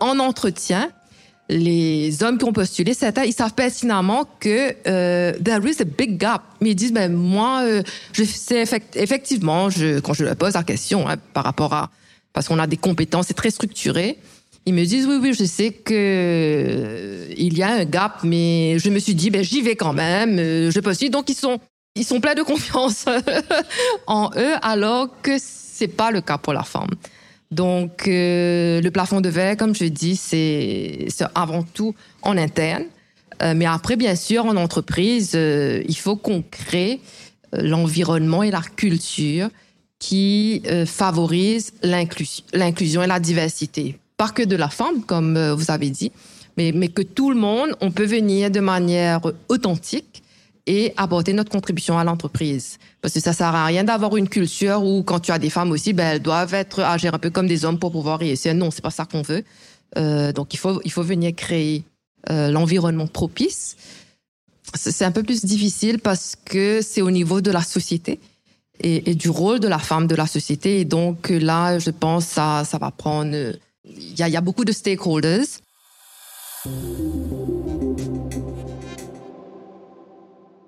[0.02, 0.92] En entretien,
[1.50, 6.18] les hommes qui ont postulé, certains, ils savent pertinemment que euh, there is a big
[6.18, 6.44] gap.
[6.62, 7.82] Mais ils disent, ben moi, euh,
[8.14, 8.64] je sais
[8.96, 11.90] effectivement, je, quand je leur pose la question hein, par rapport à,
[12.34, 14.20] parce qu'on a des compétences, c'est très structuré.
[14.68, 18.78] Ils me disent oui, oui, je sais que euh, il y a un gap, mais
[18.78, 21.10] je me suis dit, ben j'y vais quand même, euh, je postule.
[21.10, 21.60] Donc ils sont,
[21.96, 23.06] ils sont pleins de confiance
[24.08, 26.90] en eux, alors que c'est pas le cas pour la femme.
[27.52, 32.86] Donc, euh, le plafond de verre, comme je dis, c'est avant tout en interne.
[33.42, 37.00] Euh, mais après, bien sûr, en entreprise, euh, il faut qu'on crée
[37.54, 39.50] l'environnement et la culture
[40.00, 43.98] qui euh, favorise l'inclusion et la diversité.
[44.18, 46.12] Pas que de la femme, comme euh, vous avez dit,
[46.58, 50.24] mais, mais que tout le monde, on peut venir de manière authentique
[50.70, 52.78] et apporter notre contribution à l'entreprise.
[53.02, 55.72] Parce que ça sert à rien d'avoir une culture où quand tu as des femmes
[55.72, 58.54] aussi, ben, elles doivent être agir un peu comme des hommes pour pouvoir réussir.
[58.54, 59.44] Non, c'est pas ça qu'on veut.
[59.98, 61.84] Euh, donc il faut il faut venir créer
[62.30, 63.78] euh, l'environnement propice.
[64.76, 68.20] C'est un peu plus difficile parce que c'est au niveau de la société
[68.80, 70.80] et, du rôle de la femme de la société.
[70.82, 73.36] Et donc là, je pense ça ça va prendre.
[73.36, 75.48] A, il y a beaucoup de stakeholders.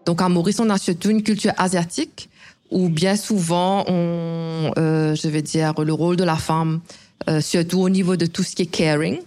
[0.06, 2.30] Donc à Maurice, on a surtout une culture asiatique
[2.70, 6.80] où bien souvent, on, euh, je vais dire, le rôle de la femme,
[7.30, 9.20] euh, surtout au niveau de tout ce qui est caring.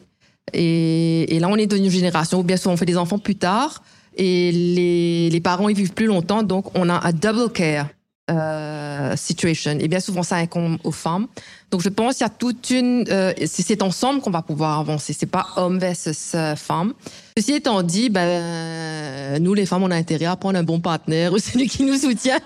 [0.53, 3.19] Et, et là, on est dans une génération où bien souvent on fait des enfants
[3.19, 3.83] plus tard
[4.17, 7.89] et les, les parents ils vivent plus longtemps, donc on a un double care
[8.31, 9.77] euh, situation.
[9.79, 11.27] Et bien souvent, ça incombe aux femmes.
[11.71, 13.05] Donc, je pense qu'il y a toute une...
[13.11, 15.13] Euh, c'est ensemble qu'on va pouvoir avancer.
[15.13, 16.95] C'est pas homme versus euh, femme.
[17.37, 21.33] Ceci étant dit, ben, nous, les femmes, on a intérêt à prendre un bon partenaire,
[21.39, 22.39] celui qui nous soutient.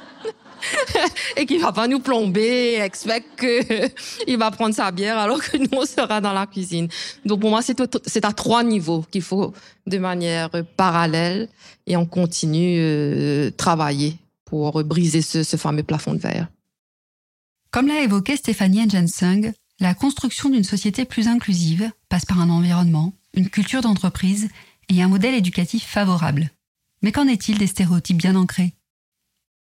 [1.37, 3.88] et qui va pas nous plomber, expect que
[4.27, 6.88] il va prendre sa bière alors que nous on sera dans la cuisine.
[7.25, 9.53] Donc pour moi c'est à trois niveaux qu'il faut
[9.87, 11.49] de manière parallèle
[11.87, 14.17] et on continue euh, travailler
[14.49, 16.49] pour briser ce, ce fameux plafond de verre.
[17.71, 23.13] Comme l'a évoqué Stéphanie Jensung, la construction d'une société plus inclusive passe par un environnement,
[23.35, 24.49] une culture d'entreprise
[24.89, 26.51] et un modèle éducatif favorable.
[27.03, 28.75] Mais qu'en est-il des stéréotypes bien ancrés?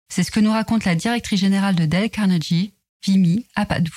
[0.08, 2.72] C'est ce que nous raconte la directrice générale de Dell Carnegie,
[3.04, 3.92] Vimy Apadou.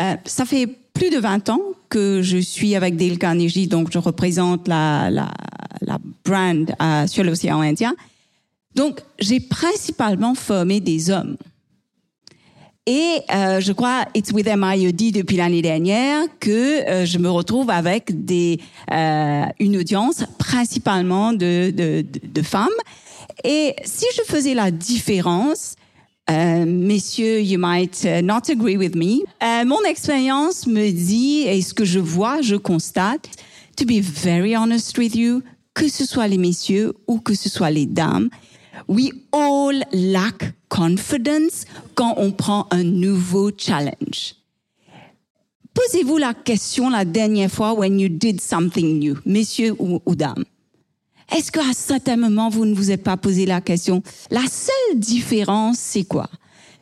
[0.00, 3.98] Euh, ça fait plus de 20 ans que je suis avec Dale Carnegie, donc je
[3.98, 5.32] représente la, la,
[5.80, 7.94] la brand euh, sur l'océan Indien.
[8.78, 11.36] Donc, j'ai principalement formé des hommes.
[12.86, 17.70] Et euh, je crois, It's With MIED depuis l'année dernière, que euh, je me retrouve
[17.70, 22.68] avec euh, une audience principalement de, de, femmes.
[23.42, 25.74] Et si je faisais la différence,
[26.30, 29.24] messieurs, you might uh, not agree with me.
[29.66, 33.28] Mon expérience me dit, et ce que je vois, je constate,
[33.76, 35.42] to be very honest with you,
[35.74, 38.28] que ce soit les messieurs ou que ce soit les dames,
[38.86, 41.64] we all lack confidence
[41.94, 44.34] quand on prend un nouveau challenge.
[45.74, 50.44] Posez-vous la question la dernière fois when you did something new, messieurs ou, dames.
[51.34, 55.78] Est-ce qu'à certain moment, vous ne vous êtes pas posé la question La seule différence,
[55.78, 56.28] c'est quoi?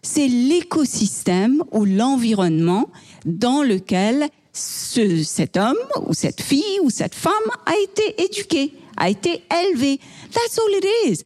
[0.02, 2.88] C'est l'écosystème ou l'environnement
[3.26, 7.32] dans lequel ce, cet homme ou cette fille ou cette femme
[7.66, 10.00] a été éduqué, a été élevé.
[10.32, 11.24] That's all it is.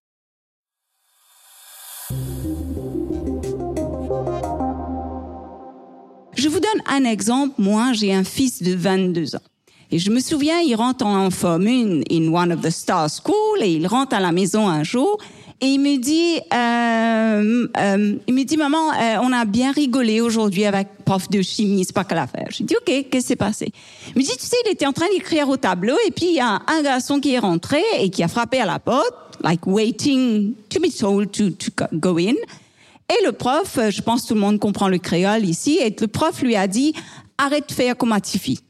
[6.41, 7.53] Je vous donne un exemple.
[7.59, 9.43] Moi, j'ai un fils de 22 ans.
[9.91, 13.61] Et je me souviens, il rentre en Forme 1 in one of the star schools
[13.61, 15.19] et il rentre à la maison un jour
[15.61, 20.23] et il me dit, euh, euh, il me dit, maman, euh, on a bien rigolé
[20.23, 22.47] aujourd'hui avec prof de chimie, c'est pas qu'à l'affaire.
[22.49, 23.71] Je dis, ok, qu'est-ce qui s'est passé?
[24.17, 26.37] Il me dit, tu sais, il était en train d'écrire au tableau et puis il
[26.37, 29.13] y a un garçon qui est rentré et qui a frappé à la porte,
[29.45, 32.37] like waiting to be told to, to go in.
[33.11, 36.07] Et le prof, je pense que tout le monde comprend le créole ici, et le
[36.07, 36.95] prof lui a dit,
[37.39, 38.61] arrête de faire comme Atifi.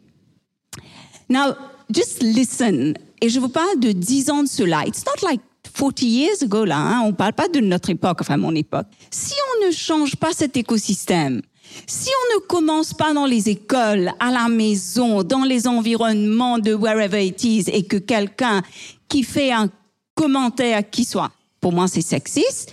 [1.29, 1.55] Now,
[1.93, 2.95] just listen.
[3.21, 4.87] Et je vous parle de 10 ans de cela.
[4.87, 5.41] It's not like
[5.75, 6.79] 40 years ago, là.
[6.79, 7.03] Hein?
[7.05, 8.87] On parle pas de notre époque, enfin mon époque.
[9.11, 11.43] Si on ne change pas cet écosystème,
[11.87, 16.75] si on ne commence pas dans les écoles, à la maison, dans les environnements de
[16.75, 18.63] wherever it is, et que quelqu'un
[19.09, 19.69] qui fait un
[20.15, 22.73] commentaire qui soit, pour moi c'est sexiste,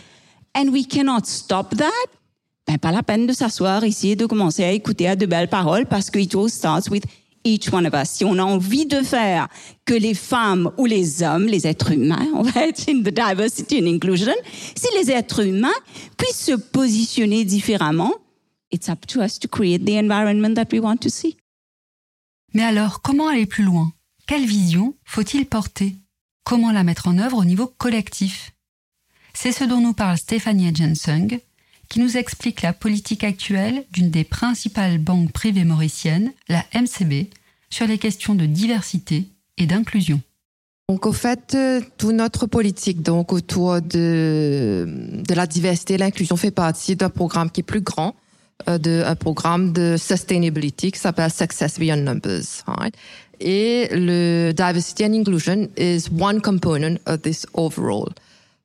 [0.57, 1.91] and we cannot stop that,
[2.65, 5.49] ben pas la peine de s'asseoir ici et de commencer à écouter à de belles
[5.49, 7.05] paroles parce que it all starts with
[7.43, 8.09] each one of us.
[8.09, 9.47] Si on a envie de faire
[9.85, 13.79] que les femmes ou les hommes, les êtres humains, on va être in the diversity
[13.79, 14.33] and inclusion,
[14.75, 15.69] si les êtres humains
[16.17, 18.13] puissent se positionner différemment,
[18.71, 21.37] it's up to us to create the environment that we want to see.
[22.53, 23.91] Mais alors, comment aller plus loin?
[24.25, 25.95] Quelle vision faut-il porter?
[26.43, 28.51] Comment la mettre en œuvre au niveau collectif?
[29.39, 31.39] C'est ce dont nous parle Stéphanie Jensung,
[31.89, 37.27] qui nous explique la politique actuelle d'une des principales banques privées mauriciennes, la MCB,
[37.69, 39.25] sur les questions de diversité
[39.59, 40.21] et d'inclusion.
[40.89, 41.55] Donc, au fait,
[41.99, 47.51] toute notre politique donc autour de, de la diversité et l'inclusion fait partie d'un programme
[47.51, 48.15] qui est plus grand,
[48.67, 52.63] euh, de, un programme de sustainability qui s'appelle Success Beyond Numbers.
[52.65, 52.95] Right?
[53.39, 58.09] Et le diversity and inclusion is one component of this overall.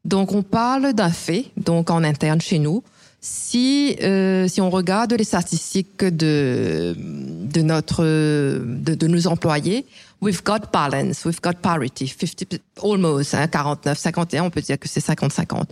[0.04, 2.82] Donc, on parle d'un fait, donc en interne chez nous,
[3.24, 9.86] Si, euh, si on regarde les statistiques de, de, notre, de, de nos employés,
[10.20, 14.88] we've got balance, we've got parity, 50, almost, hein, 49, 51, on peut dire que
[14.88, 15.66] c'est 50-50.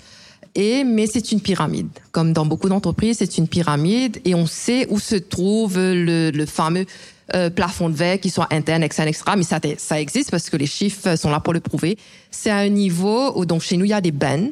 [0.54, 1.88] Et, mais c'est une pyramide.
[2.12, 6.46] Comme dans beaucoup d'entreprises, c'est une pyramide et on sait où se trouve le, le
[6.46, 6.86] fameux
[7.34, 9.24] euh, plafond de verre qui soit interne, externe, etc.
[9.36, 11.96] Mais ça, existe parce que les chiffres sont là pour le prouver.
[12.30, 14.50] C'est un niveau où, donc chez nous, il y a des bands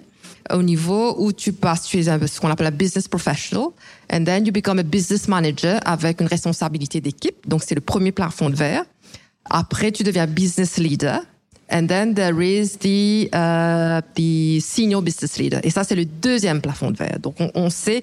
[0.50, 3.68] au niveau où tu passes, tu es ce qu'on appelle un business professional,
[4.10, 7.36] and then you become a business manager avec une responsabilité d'équipe.
[7.46, 8.84] Donc, c'est le premier plafond de verre.
[9.50, 11.20] Après, tu deviens business leader.
[11.70, 15.60] And then there is the, uh, the senior business leader.
[15.64, 17.18] Et ça, c'est le deuxième plafond de verre.
[17.20, 18.02] Donc, on, on sait,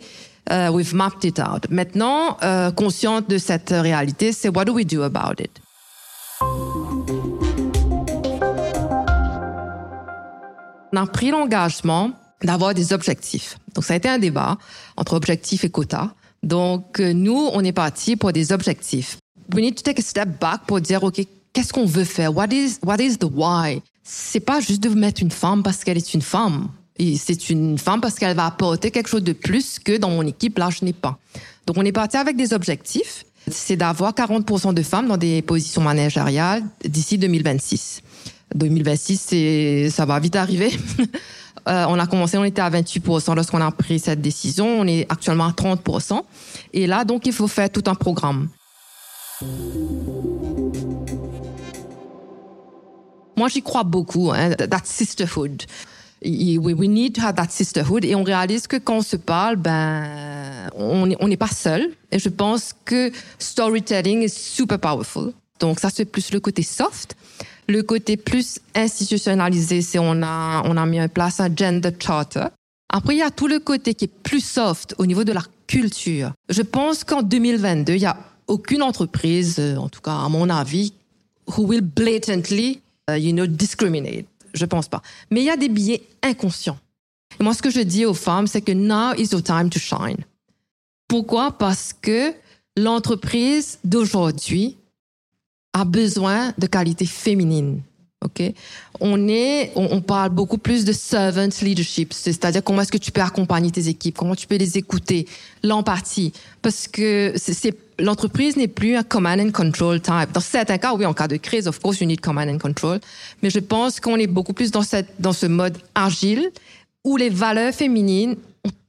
[0.50, 1.70] uh, we've mapped it out.
[1.70, 5.62] Maintenant, euh, consciente de cette réalité, c'est what do we do about it?
[10.94, 12.12] On a pris l'engagement
[12.44, 13.58] d'avoir des objectifs.
[13.74, 14.58] Donc, ça a été un débat
[14.96, 16.12] entre objectifs et quotas.
[16.44, 19.18] Donc, euh, nous, on est parti pour des objectifs.
[19.54, 21.22] We need to take a step back pour dire, OK,
[21.54, 22.36] qu'est-ce qu'on veut faire?
[22.36, 23.82] What is, what is the why?
[24.04, 26.70] C'est pas juste de mettre une femme parce qu'elle est une femme.
[26.98, 30.26] Et c'est une femme parce qu'elle va apporter quelque chose de plus que dans mon
[30.26, 31.18] équipe, là, je n'ai pas.
[31.68, 33.26] Donc, on est parti avec des objectifs.
[33.50, 38.02] C'est d'avoir 40% de femmes dans des positions managériales d'ici 2026.
[38.56, 40.72] 2026, c'est, ça va vite arriver.
[41.68, 44.68] Euh, on a commencé, on était à 28% lorsqu'on a pris cette décision.
[44.68, 46.22] On est actuellement à 30%.
[46.74, 48.50] Et là, donc, il faut faire tout un programme.
[53.36, 55.64] Moi, j'y crois beaucoup, hein, that sisterhood.
[56.26, 58.04] We need to have that sisterhood.
[58.04, 61.92] Et on réalise que quand on se parle, ben, on n'est pas seul.
[62.12, 65.34] Et je pense que storytelling is super powerful.
[65.60, 67.16] Donc, ça, c'est plus le côté soft.
[67.68, 72.48] Le côté plus institutionnalisé, c'est on a, on a mis en place un gender charter.
[72.90, 75.42] Après, il y a tout le côté qui est plus soft au niveau de la
[75.68, 76.32] culture.
[76.50, 80.50] Je pense qu'en 2022, il y a aucune entreprise, euh, en tout cas à mon
[80.50, 80.94] avis,
[81.48, 84.26] who will blatantly, uh, you know, discriminate.
[84.56, 85.02] Je pense pas.
[85.30, 86.80] Mais il y a des billets inconscients.
[87.40, 89.80] Et moi, ce que je dis aux femmes, c'est que now is your time to
[89.80, 90.18] shine.
[91.08, 91.52] Pourquoi?
[91.52, 92.34] Parce que
[92.78, 94.78] l'entreprise d'aujourd'hui
[95.74, 97.82] a besoin de qualités féminines.
[98.24, 98.42] Ok,
[99.02, 103.12] on est, on, on, parle beaucoup plus de servant leadership, c'est-à-dire comment est-ce que tu
[103.12, 105.28] peux accompagner tes équipes, comment tu peux les écouter,
[105.64, 107.34] l'empathie, parce que
[108.00, 110.32] l'entreprise n'est plus un command and control type.
[110.34, 113.00] Dans certains cas, oui, en cas de crise, of course, you need command and control,
[113.44, 116.50] mais je pense qu'on est beaucoup plus dans cette, dans ce mode agile
[117.04, 118.38] où les valeurs féminines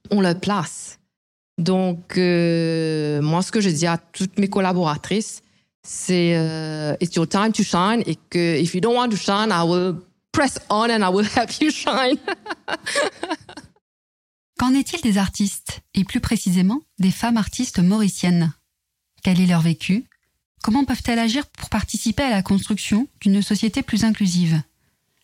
[0.09, 0.97] ont, leur place.
[1.57, 5.43] Donc, euh, moi, ce que je dis à toutes mes collaboratrices,
[5.87, 8.03] c'est uh, it's your time to shine.
[8.05, 9.95] Et que if you don't want to shine, I will
[10.33, 12.17] press on and I will help you shine.
[14.59, 15.79] Qu'en est-il des artistes?
[15.93, 18.53] Et plus précisément des femmes artistes mauriciennes.
[19.23, 20.05] Quel est leur vécu?
[20.61, 24.61] Comment peuvent-elles agir pour participer à la construction d'une société plus inclusive?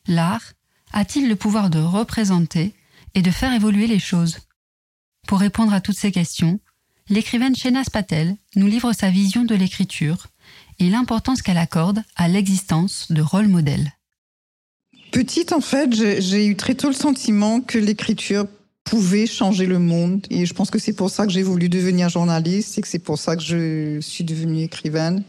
[0.08, 0.54] L'art
[0.94, 2.74] a-t-il le pouvoir de représenter
[3.16, 4.38] et de faire évoluer les choses?
[5.28, 6.60] Pour répondre à toutes ces questions,
[7.10, 10.28] l'écrivaine Shenas Patel nous livre sa vision de l'écriture
[10.84, 13.94] et l'importance qu'elle accorde à l'existence de rôle modèles.
[15.12, 18.46] Petite, en fait, j'ai eu très tôt le sentiment que l'écriture
[18.84, 20.26] pouvait changer le monde.
[20.30, 23.00] Et je pense que c'est pour ça que j'ai voulu devenir journaliste et que c'est
[23.00, 25.24] pour ça que je suis devenue écrivaine.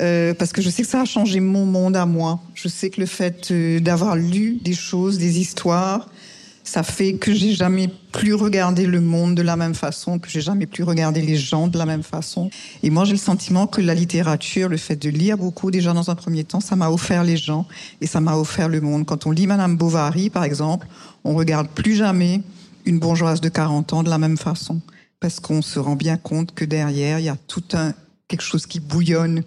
[0.00, 2.40] Euh, parce que je sais que ça a changé mon monde à moi.
[2.54, 6.08] Je sais que le fait euh, d'avoir lu des choses, des histoires,
[6.68, 10.40] ça fait que j'ai jamais plus regardé le monde de la même façon, que j'ai
[10.40, 12.50] jamais plus regardé les gens de la même façon.
[12.82, 16.10] Et moi, j'ai le sentiment que la littérature, le fait de lire beaucoup déjà dans
[16.10, 17.66] un premier temps, ça m'a offert les gens
[18.00, 19.06] et ça m'a offert le monde.
[19.06, 20.88] Quand on lit Madame Bovary, par exemple,
[21.24, 22.42] on regarde plus jamais
[22.84, 24.80] une bourgeoise de 40 ans de la même façon.
[25.20, 27.94] Parce qu'on se rend bien compte que derrière, il y a tout un,
[28.28, 29.42] quelque chose qui bouillonne,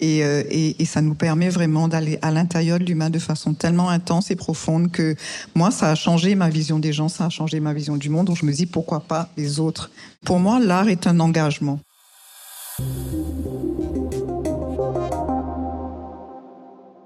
[0.00, 3.90] et, euh, et, ça nous permet vraiment d'aller à l'intérieur de l'humain de façon tellement
[3.90, 5.14] intense et profonde que
[5.54, 8.26] moi, ça a changé ma vision des gens, ça a changé ma vision du monde.
[8.26, 9.90] Donc je me dis pourquoi pas les autres?
[10.24, 11.80] Pour moi, l'art est un engagement.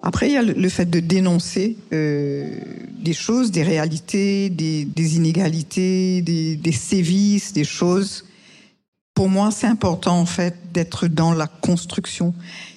[0.03, 2.59] Après, il y a le fait de dénoncer euh,
[3.01, 8.25] des choses, des réalités, des, des inégalités, des, des sévices, des choses.
[9.15, 12.35] Pour moi, c'est important en fait d'être dans la construction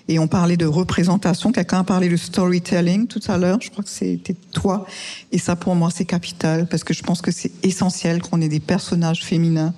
[0.07, 1.51] et on parlait de représentation.
[1.51, 3.59] Quelqu'un a parlé de storytelling tout à l'heure.
[3.61, 4.85] Je crois que c'était toi.
[5.31, 8.49] Et ça, pour moi, c'est capital parce que je pense que c'est essentiel qu'on ait
[8.49, 9.73] des personnages féminins,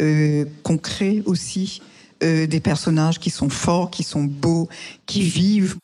[0.00, 0.44] euh,
[1.26, 1.82] aussi
[2.22, 4.68] euh, des personnages qui sont forts, qui sont beaux,
[5.06, 5.76] qui vivent.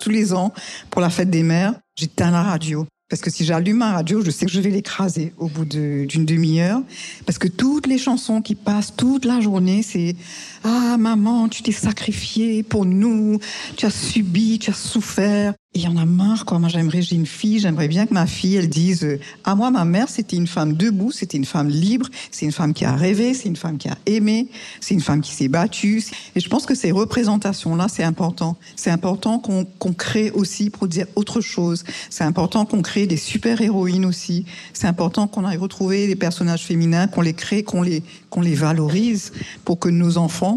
[0.00, 0.52] Tous les ans
[0.90, 2.86] pour la fête des mères, j'éteins la radio.
[3.10, 6.24] Parce que si j'allume ma radio, je sais que je vais l'écraser au bout d'une
[6.24, 6.80] demi-heure.
[7.26, 10.14] Parce que toutes les chansons qui passent toute la journée, c'est
[10.62, 13.38] Ah, maman, tu t'es sacrifiée pour nous,
[13.76, 15.54] tu as subi, tu as souffert.
[15.72, 16.58] Il y en a marre, quoi.
[16.58, 19.70] Moi, j'aimerais, j'ai une fille, j'aimerais bien que ma fille, elle dise, euh, à moi,
[19.70, 22.96] ma mère, c'était une femme debout, c'était une femme libre, c'est une femme qui a
[22.96, 24.48] rêvé, c'est une femme qui a aimé,
[24.80, 26.02] c'est une femme qui s'est battue.
[26.34, 28.56] Et je pense que ces représentations-là, c'est important.
[28.74, 31.84] C'est important qu'on crée aussi pour dire autre chose.
[32.10, 34.46] C'est important qu'on crée des super-héroïnes aussi.
[34.72, 38.56] C'est important qu'on aille retrouver les personnages féminins, qu'on les crée, qu'on les, qu'on les
[38.56, 39.32] valorise
[39.64, 40.49] pour que nos enfants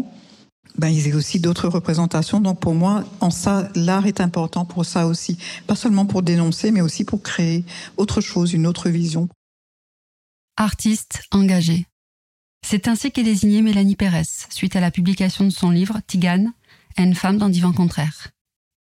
[0.76, 2.40] ben, il y a aussi d'autres représentations.
[2.40, 5.38] Donc pour moi, en ça, l'art est important pour ça aussi.
[5.66, 7.64] Pas seulement pour dénoncer, mais aussi pour créer
[7.96, 9.28] autre chose, une autre vision.
[10.56, 11.86] Artiste engagé.
[12.66, 16.52] C'est ainsi qu'est désignée Mélanie Pérez, suite à la publication de son livre Tigane,
[16.96, 18.28] une femme dans divan contraire.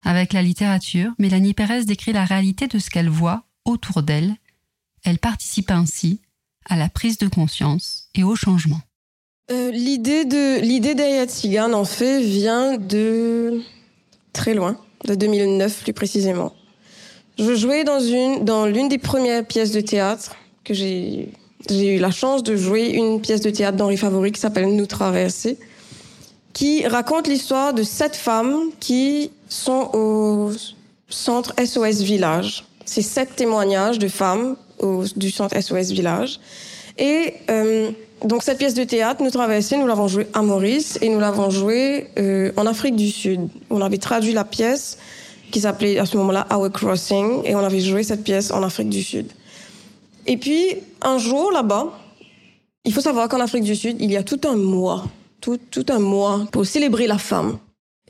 [0.05, 4.35] Avec la littérature, Mélanie Pérez décrit la réalité de ce qu'elle voit autour d'elle.
[5.03, 6.21] Elle participe ainsi
[6.65, 8.81] à la prise de conscience et au changement.
[9.49, 11.25] Euh, l'idée de l'idée d'Ayat
[11.73, 13.61] en fait vient de
[14.33, 16.51] très loin, de 2009 plus précisément.
[17.39, 20.35] Je jouais dans une dans l'une des premières pièces de théâtre
[20.65, 21.29] que j'ai
[21.69, 24.85] j'ai eu la chance de jouer une pièce de théâtre d'Henri Favori qui s'appelle Nous
[24.85, 25.57] traverser,
[26.51, 30.51] qui raconte l'histoire de sept femmes qui sont au
[31.07, 32.65] centre SOS Village.
[32.83, 36.39] C'est sept témoignages de femmes au, du centre SOS Village
[36.97, 37.91] et euh,
[38.25, 41.49] donc cette pièce de théâtre, nous traversons, nous l'avons jouée à Maurice et nous l'avons
[41.49, 43.47] jouée euh, en Afrique du Sud.
[43.69, 44.97] On avait traduit la pièce
[45.51, 48.89] qui s'appelait à ce moment-là Our Crossing et on avait joué cette pièce en Afrique
[48.89, 49.27] du Sud.
[50.25, 50.65] Et puis
[51.01, 51.93] un jour là-bas,
[52.85, 55.05] il faut savoir qu'en Afrique du Sud, il y a tout un mois,
[55.39, 57.59] tout, tout un mois pour célébrer la femme.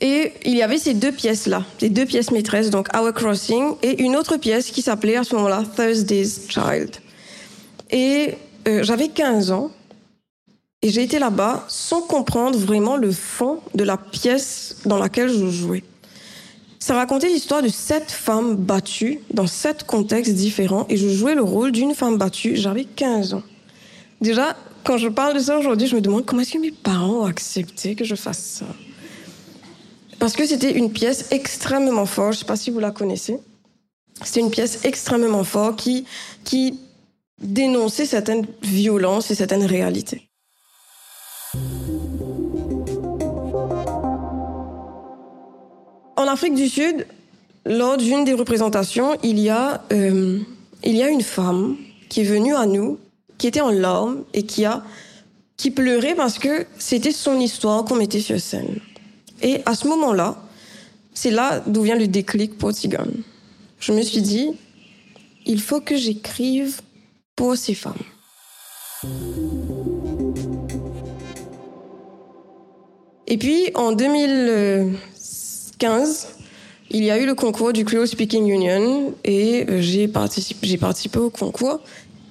[0.00, 4.02] Et il y avait ces deux pièces-là, ces deux pièces maîtresses, donc Our Crossing et
[4.02, 6.90] une autre pièce qui s'appelait à ce moment-là Thursday's Child.
[7.90, 8.34] Et
[8.66, 9.70] euh, j'avais 15 ans
[10.82, 15.48] et j'ai été là-bas sans comprendre vraiment le fond de la pièce dans laquelle je
[15.50, 15.84] jouais.
[16.78, 21.42] Ça racontait l'histoire de sept femmes battues dans sept contextes différents et je jouais le
[21.42, 22.56] rôle d'une femme battue.
[22.56, 23.42] J'avais 15 ans.
[24.20, 27.22] Déjà, quand je parle de ça aujourd'hui, je me demande comment est-ce que mes parents
[27.22, 28.66] ont accepté que je fasse ça.
[30.18, 33.38] Parce que c'était une pièce extrêmement forte, je ne sais pas si vous la connaissez.
[34.22, 36.04] C'était une pièce extrêmement forte qui,
[36.44, 36.78] qui
[37.40, 40.28] dénonçait certaines violences et certaines réalités.
[46.16, 47.06] En Afrique du Sud,
[47.64, 50.40] lors d'une des représentations, il y, a, euh,
[50.82, 51.76] il y a une femme
[52.08, 52.98] qui est venue à nous,
[53.38, 54.82] qui était en larmes et qui a
[55.58, 58.78] qui pleurait parce que c'était son histoire qu'on mettait sur scène.
[59.42, 60.40] Et à ce moment-là,
[61.12, 63.12] c'est là d'où vient le déclic pour Tigane.
[63.80, 64.50] Je me suis dit,
[65.46, 66.80] il faut que j'écrive
[67.38, 67.94] pour ces femmes.
[73.28, 74.96] Et puis, en 2000,
[75.78, 76.28] 15,
[76.90, 81.20] il y a eu le concours du Creole Speaking Union et euh, j'ai participé, participé
[81.20, 81.80] au concours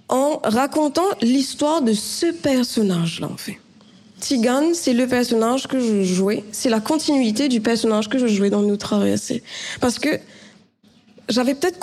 [0.09, 3.59] en racontant l'histoire de ce personnage-là, en fait.
[4.19, 6.43] Tigane, c'est le personnage que je jouais.
[6.51, 9.41] C'est la continuité du personnage que je jouais dans Nous Traverser.
[9.79, 10.19] Parce que
[11.29, 11.79] j'avais peut-être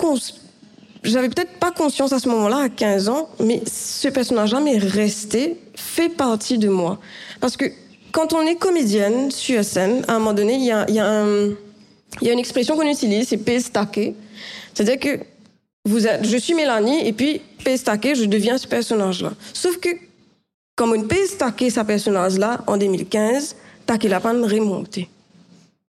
[1.05, 5.57] j'avais peut-être pas conscience à ce moment-là, à 15 ans, mais ce personnage-là m'est resté,
[5.75, 6.99] fait partie de moi.
[7.39, 7.65] Parce que
[8.11, 12.75] quand on est comédienne sur scène, à un moment donné, il y a, une expression
[12.75, 14.15] qu'on utilise, c'est pestaquer.
[14.73, 15.19] C'est-à-dire que
[15.85, 19.33] je suis Mélanie, et puis pestaquer, je deviens ce personnage-là.
[19.53, 19.89] Sauf que,
[20.75, 25.09] comme on peut stacker ce personnage-là en 2015, taquer la panne remonter.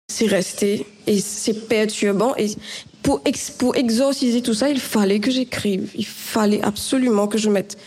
[0.08, 2.36] C'est resté, et c'est perturbant,
[3.04, 3.22] pour,
[3.58, 5.92] pour exorciser tout ça, il fallait que j'écrive.
[5.96, 7.78] Il fallait absolument que je mette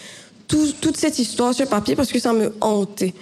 [0.47, 3.15] toute cette histoire sur papier parce que ça me hantait.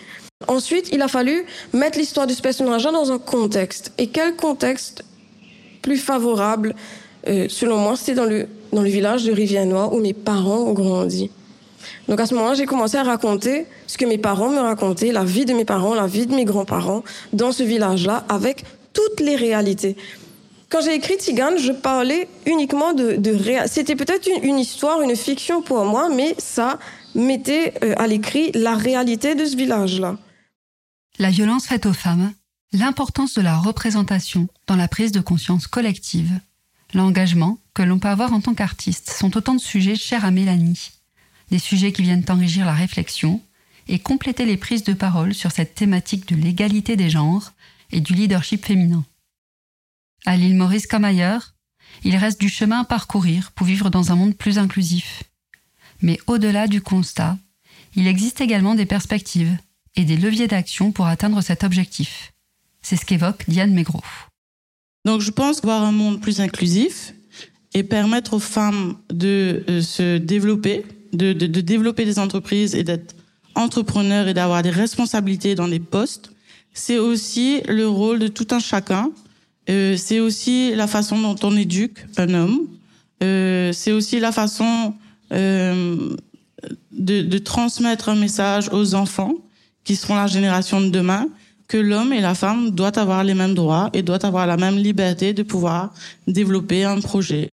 [0.49, 3.93] Ensuite, il a fallu mettre l'histoire de ce personnage dans un contexte.
[3.99, 5.05] Et quel contexte
[5.83, 6.75] plus favorable,
[7.29, 10.73] euh, selon moi, c'était dans le, dans le village de Rivière-Noire où mes parents ont
[10.73, 11.31] grandi.
[12.09, 15.25] Donc à ce moment-là, j'ai commencé à raconter ce que mes parents me racontaient, la
[15.25, 19.37] vie de mes parents, la vie de mes grands-parents dans ce village-là, avec toutes les
[19.37, 19.97] réalités.
[20.73, 25.15] Quand j'ai écrit Tigane, je parlais uniquement de, de C'était peut-être une, une, histoire, une
[25.15, 26.79] fiction pour moi, mais ça
[27.15, 30.17] mettait euh, à l'écrit la réalité de ce village-là
[31.19, 32.33] la violence faite aux femmes,
[32.73, 36.41] l'importance de la représentation dans la prise de conscience collective,
[36.95, 40.91] l'engagement que l'on peut avoir en tant qu'artiste sont autant de sujets chers à Mélanie,
[41.51, 43.41] des sujets qui viennent enrichir la réflexion
[43.89, 47.53] et compléter les prises de parole sur cette thématique de l'égalité des genres
[47.91, 49.05] et du leadership féminin.
[50.25, 51.55] À l'île Maurice comme ailleurs,
[52.05, 55.25] il reste du chemin à parcourir pour vivre dans un monde plus inclusif.
[56.01, 57.39] Mais au-delà du constat,
[57.95, 59.57] il existe également des perspectives
[59.97, 62.33] et des leviers d'action pour atteindre cet objectif.
[62.81, 64.01] C'est ce qu'évoque Diane Mégro.
[65.05, 67.15] Donc je pense qu'avoir un monde plus inclusif
[67.75, 73.15] et permettre aux femmes de euh, se développer, de, de, développer des entreprises et d'être
[73.55, 76.33] entrepreneurs et d'avoir des responsabilités dans les postes,
[76.73, 79.11] c'est aussi le rôle de tout un chacun.
[79.71, 82.61] Euh, c'est aussi la façon dont on éduque un homme.
[83.23, 84.95] Euh, c'est aussi la façon
[85.33, 86.17] euh,
[86.91, 89.35] de, de transmettre un message aux enfants
[89.85, 91.27] qui seront la génération de demain
[91.69, 94.77] que l'homme et la femme doivent avoir les mêmes droits et doivent avoir la même
[94.77, 95.95] liberté de pouvoir
[96.27, 97.49] développer un projet.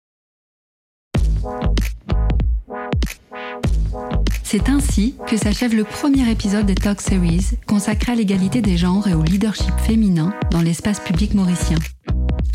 [4.43, 9.07] C'est ainsi que s'achève le premier épisode des Talk Series consacré à l'égalité des genres
[9.09, 11.77] et au leadership féminin dans l'espace public mauricien.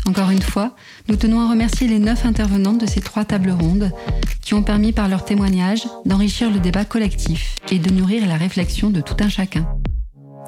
[0.06, 0.74] Encore une fois,
[1.08, 3.92] nous tenons à remercier les neuf intervenantes de ces trois tables rondes
[4.40, 8.90] qui ont permis par leur témoignage d'enrichir le débat collectif et de nourrir la réflexion
[8.90, 9.66] de tout un chacun.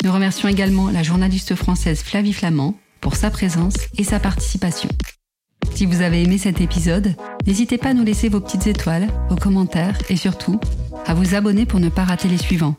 [0.02, 4.88] Nous remercions également la journaliste française Flavie Flamand pour sa présence et sa participation.
[5.74, 7.14] Si vous avez aimé cet épisode,
[7.46, 10.60] n'hésitez pas à nous laisser vos petites étoiles, vos commentaires et surtout
[11.06, 12.76] à vous abonner pour ne pas rater les suivants.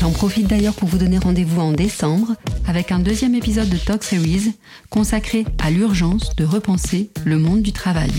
[0.00, 2.34] J'en profite d'ailleurs pour vous donner rendez-vous en décembre
[2.66, 4.54] avec un deuxième épisode de Talk Series
[4.90, 8.12] consacré à l'urgence de repenser le monde du travail.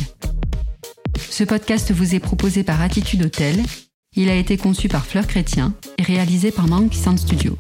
[1.30, 3.64] Ce podcast vous est proposé par Attitude Hotel.
[4.16, 7.58] Il a été conçu par Fleur Chrétien et réalisé par Monkey Sound Studio.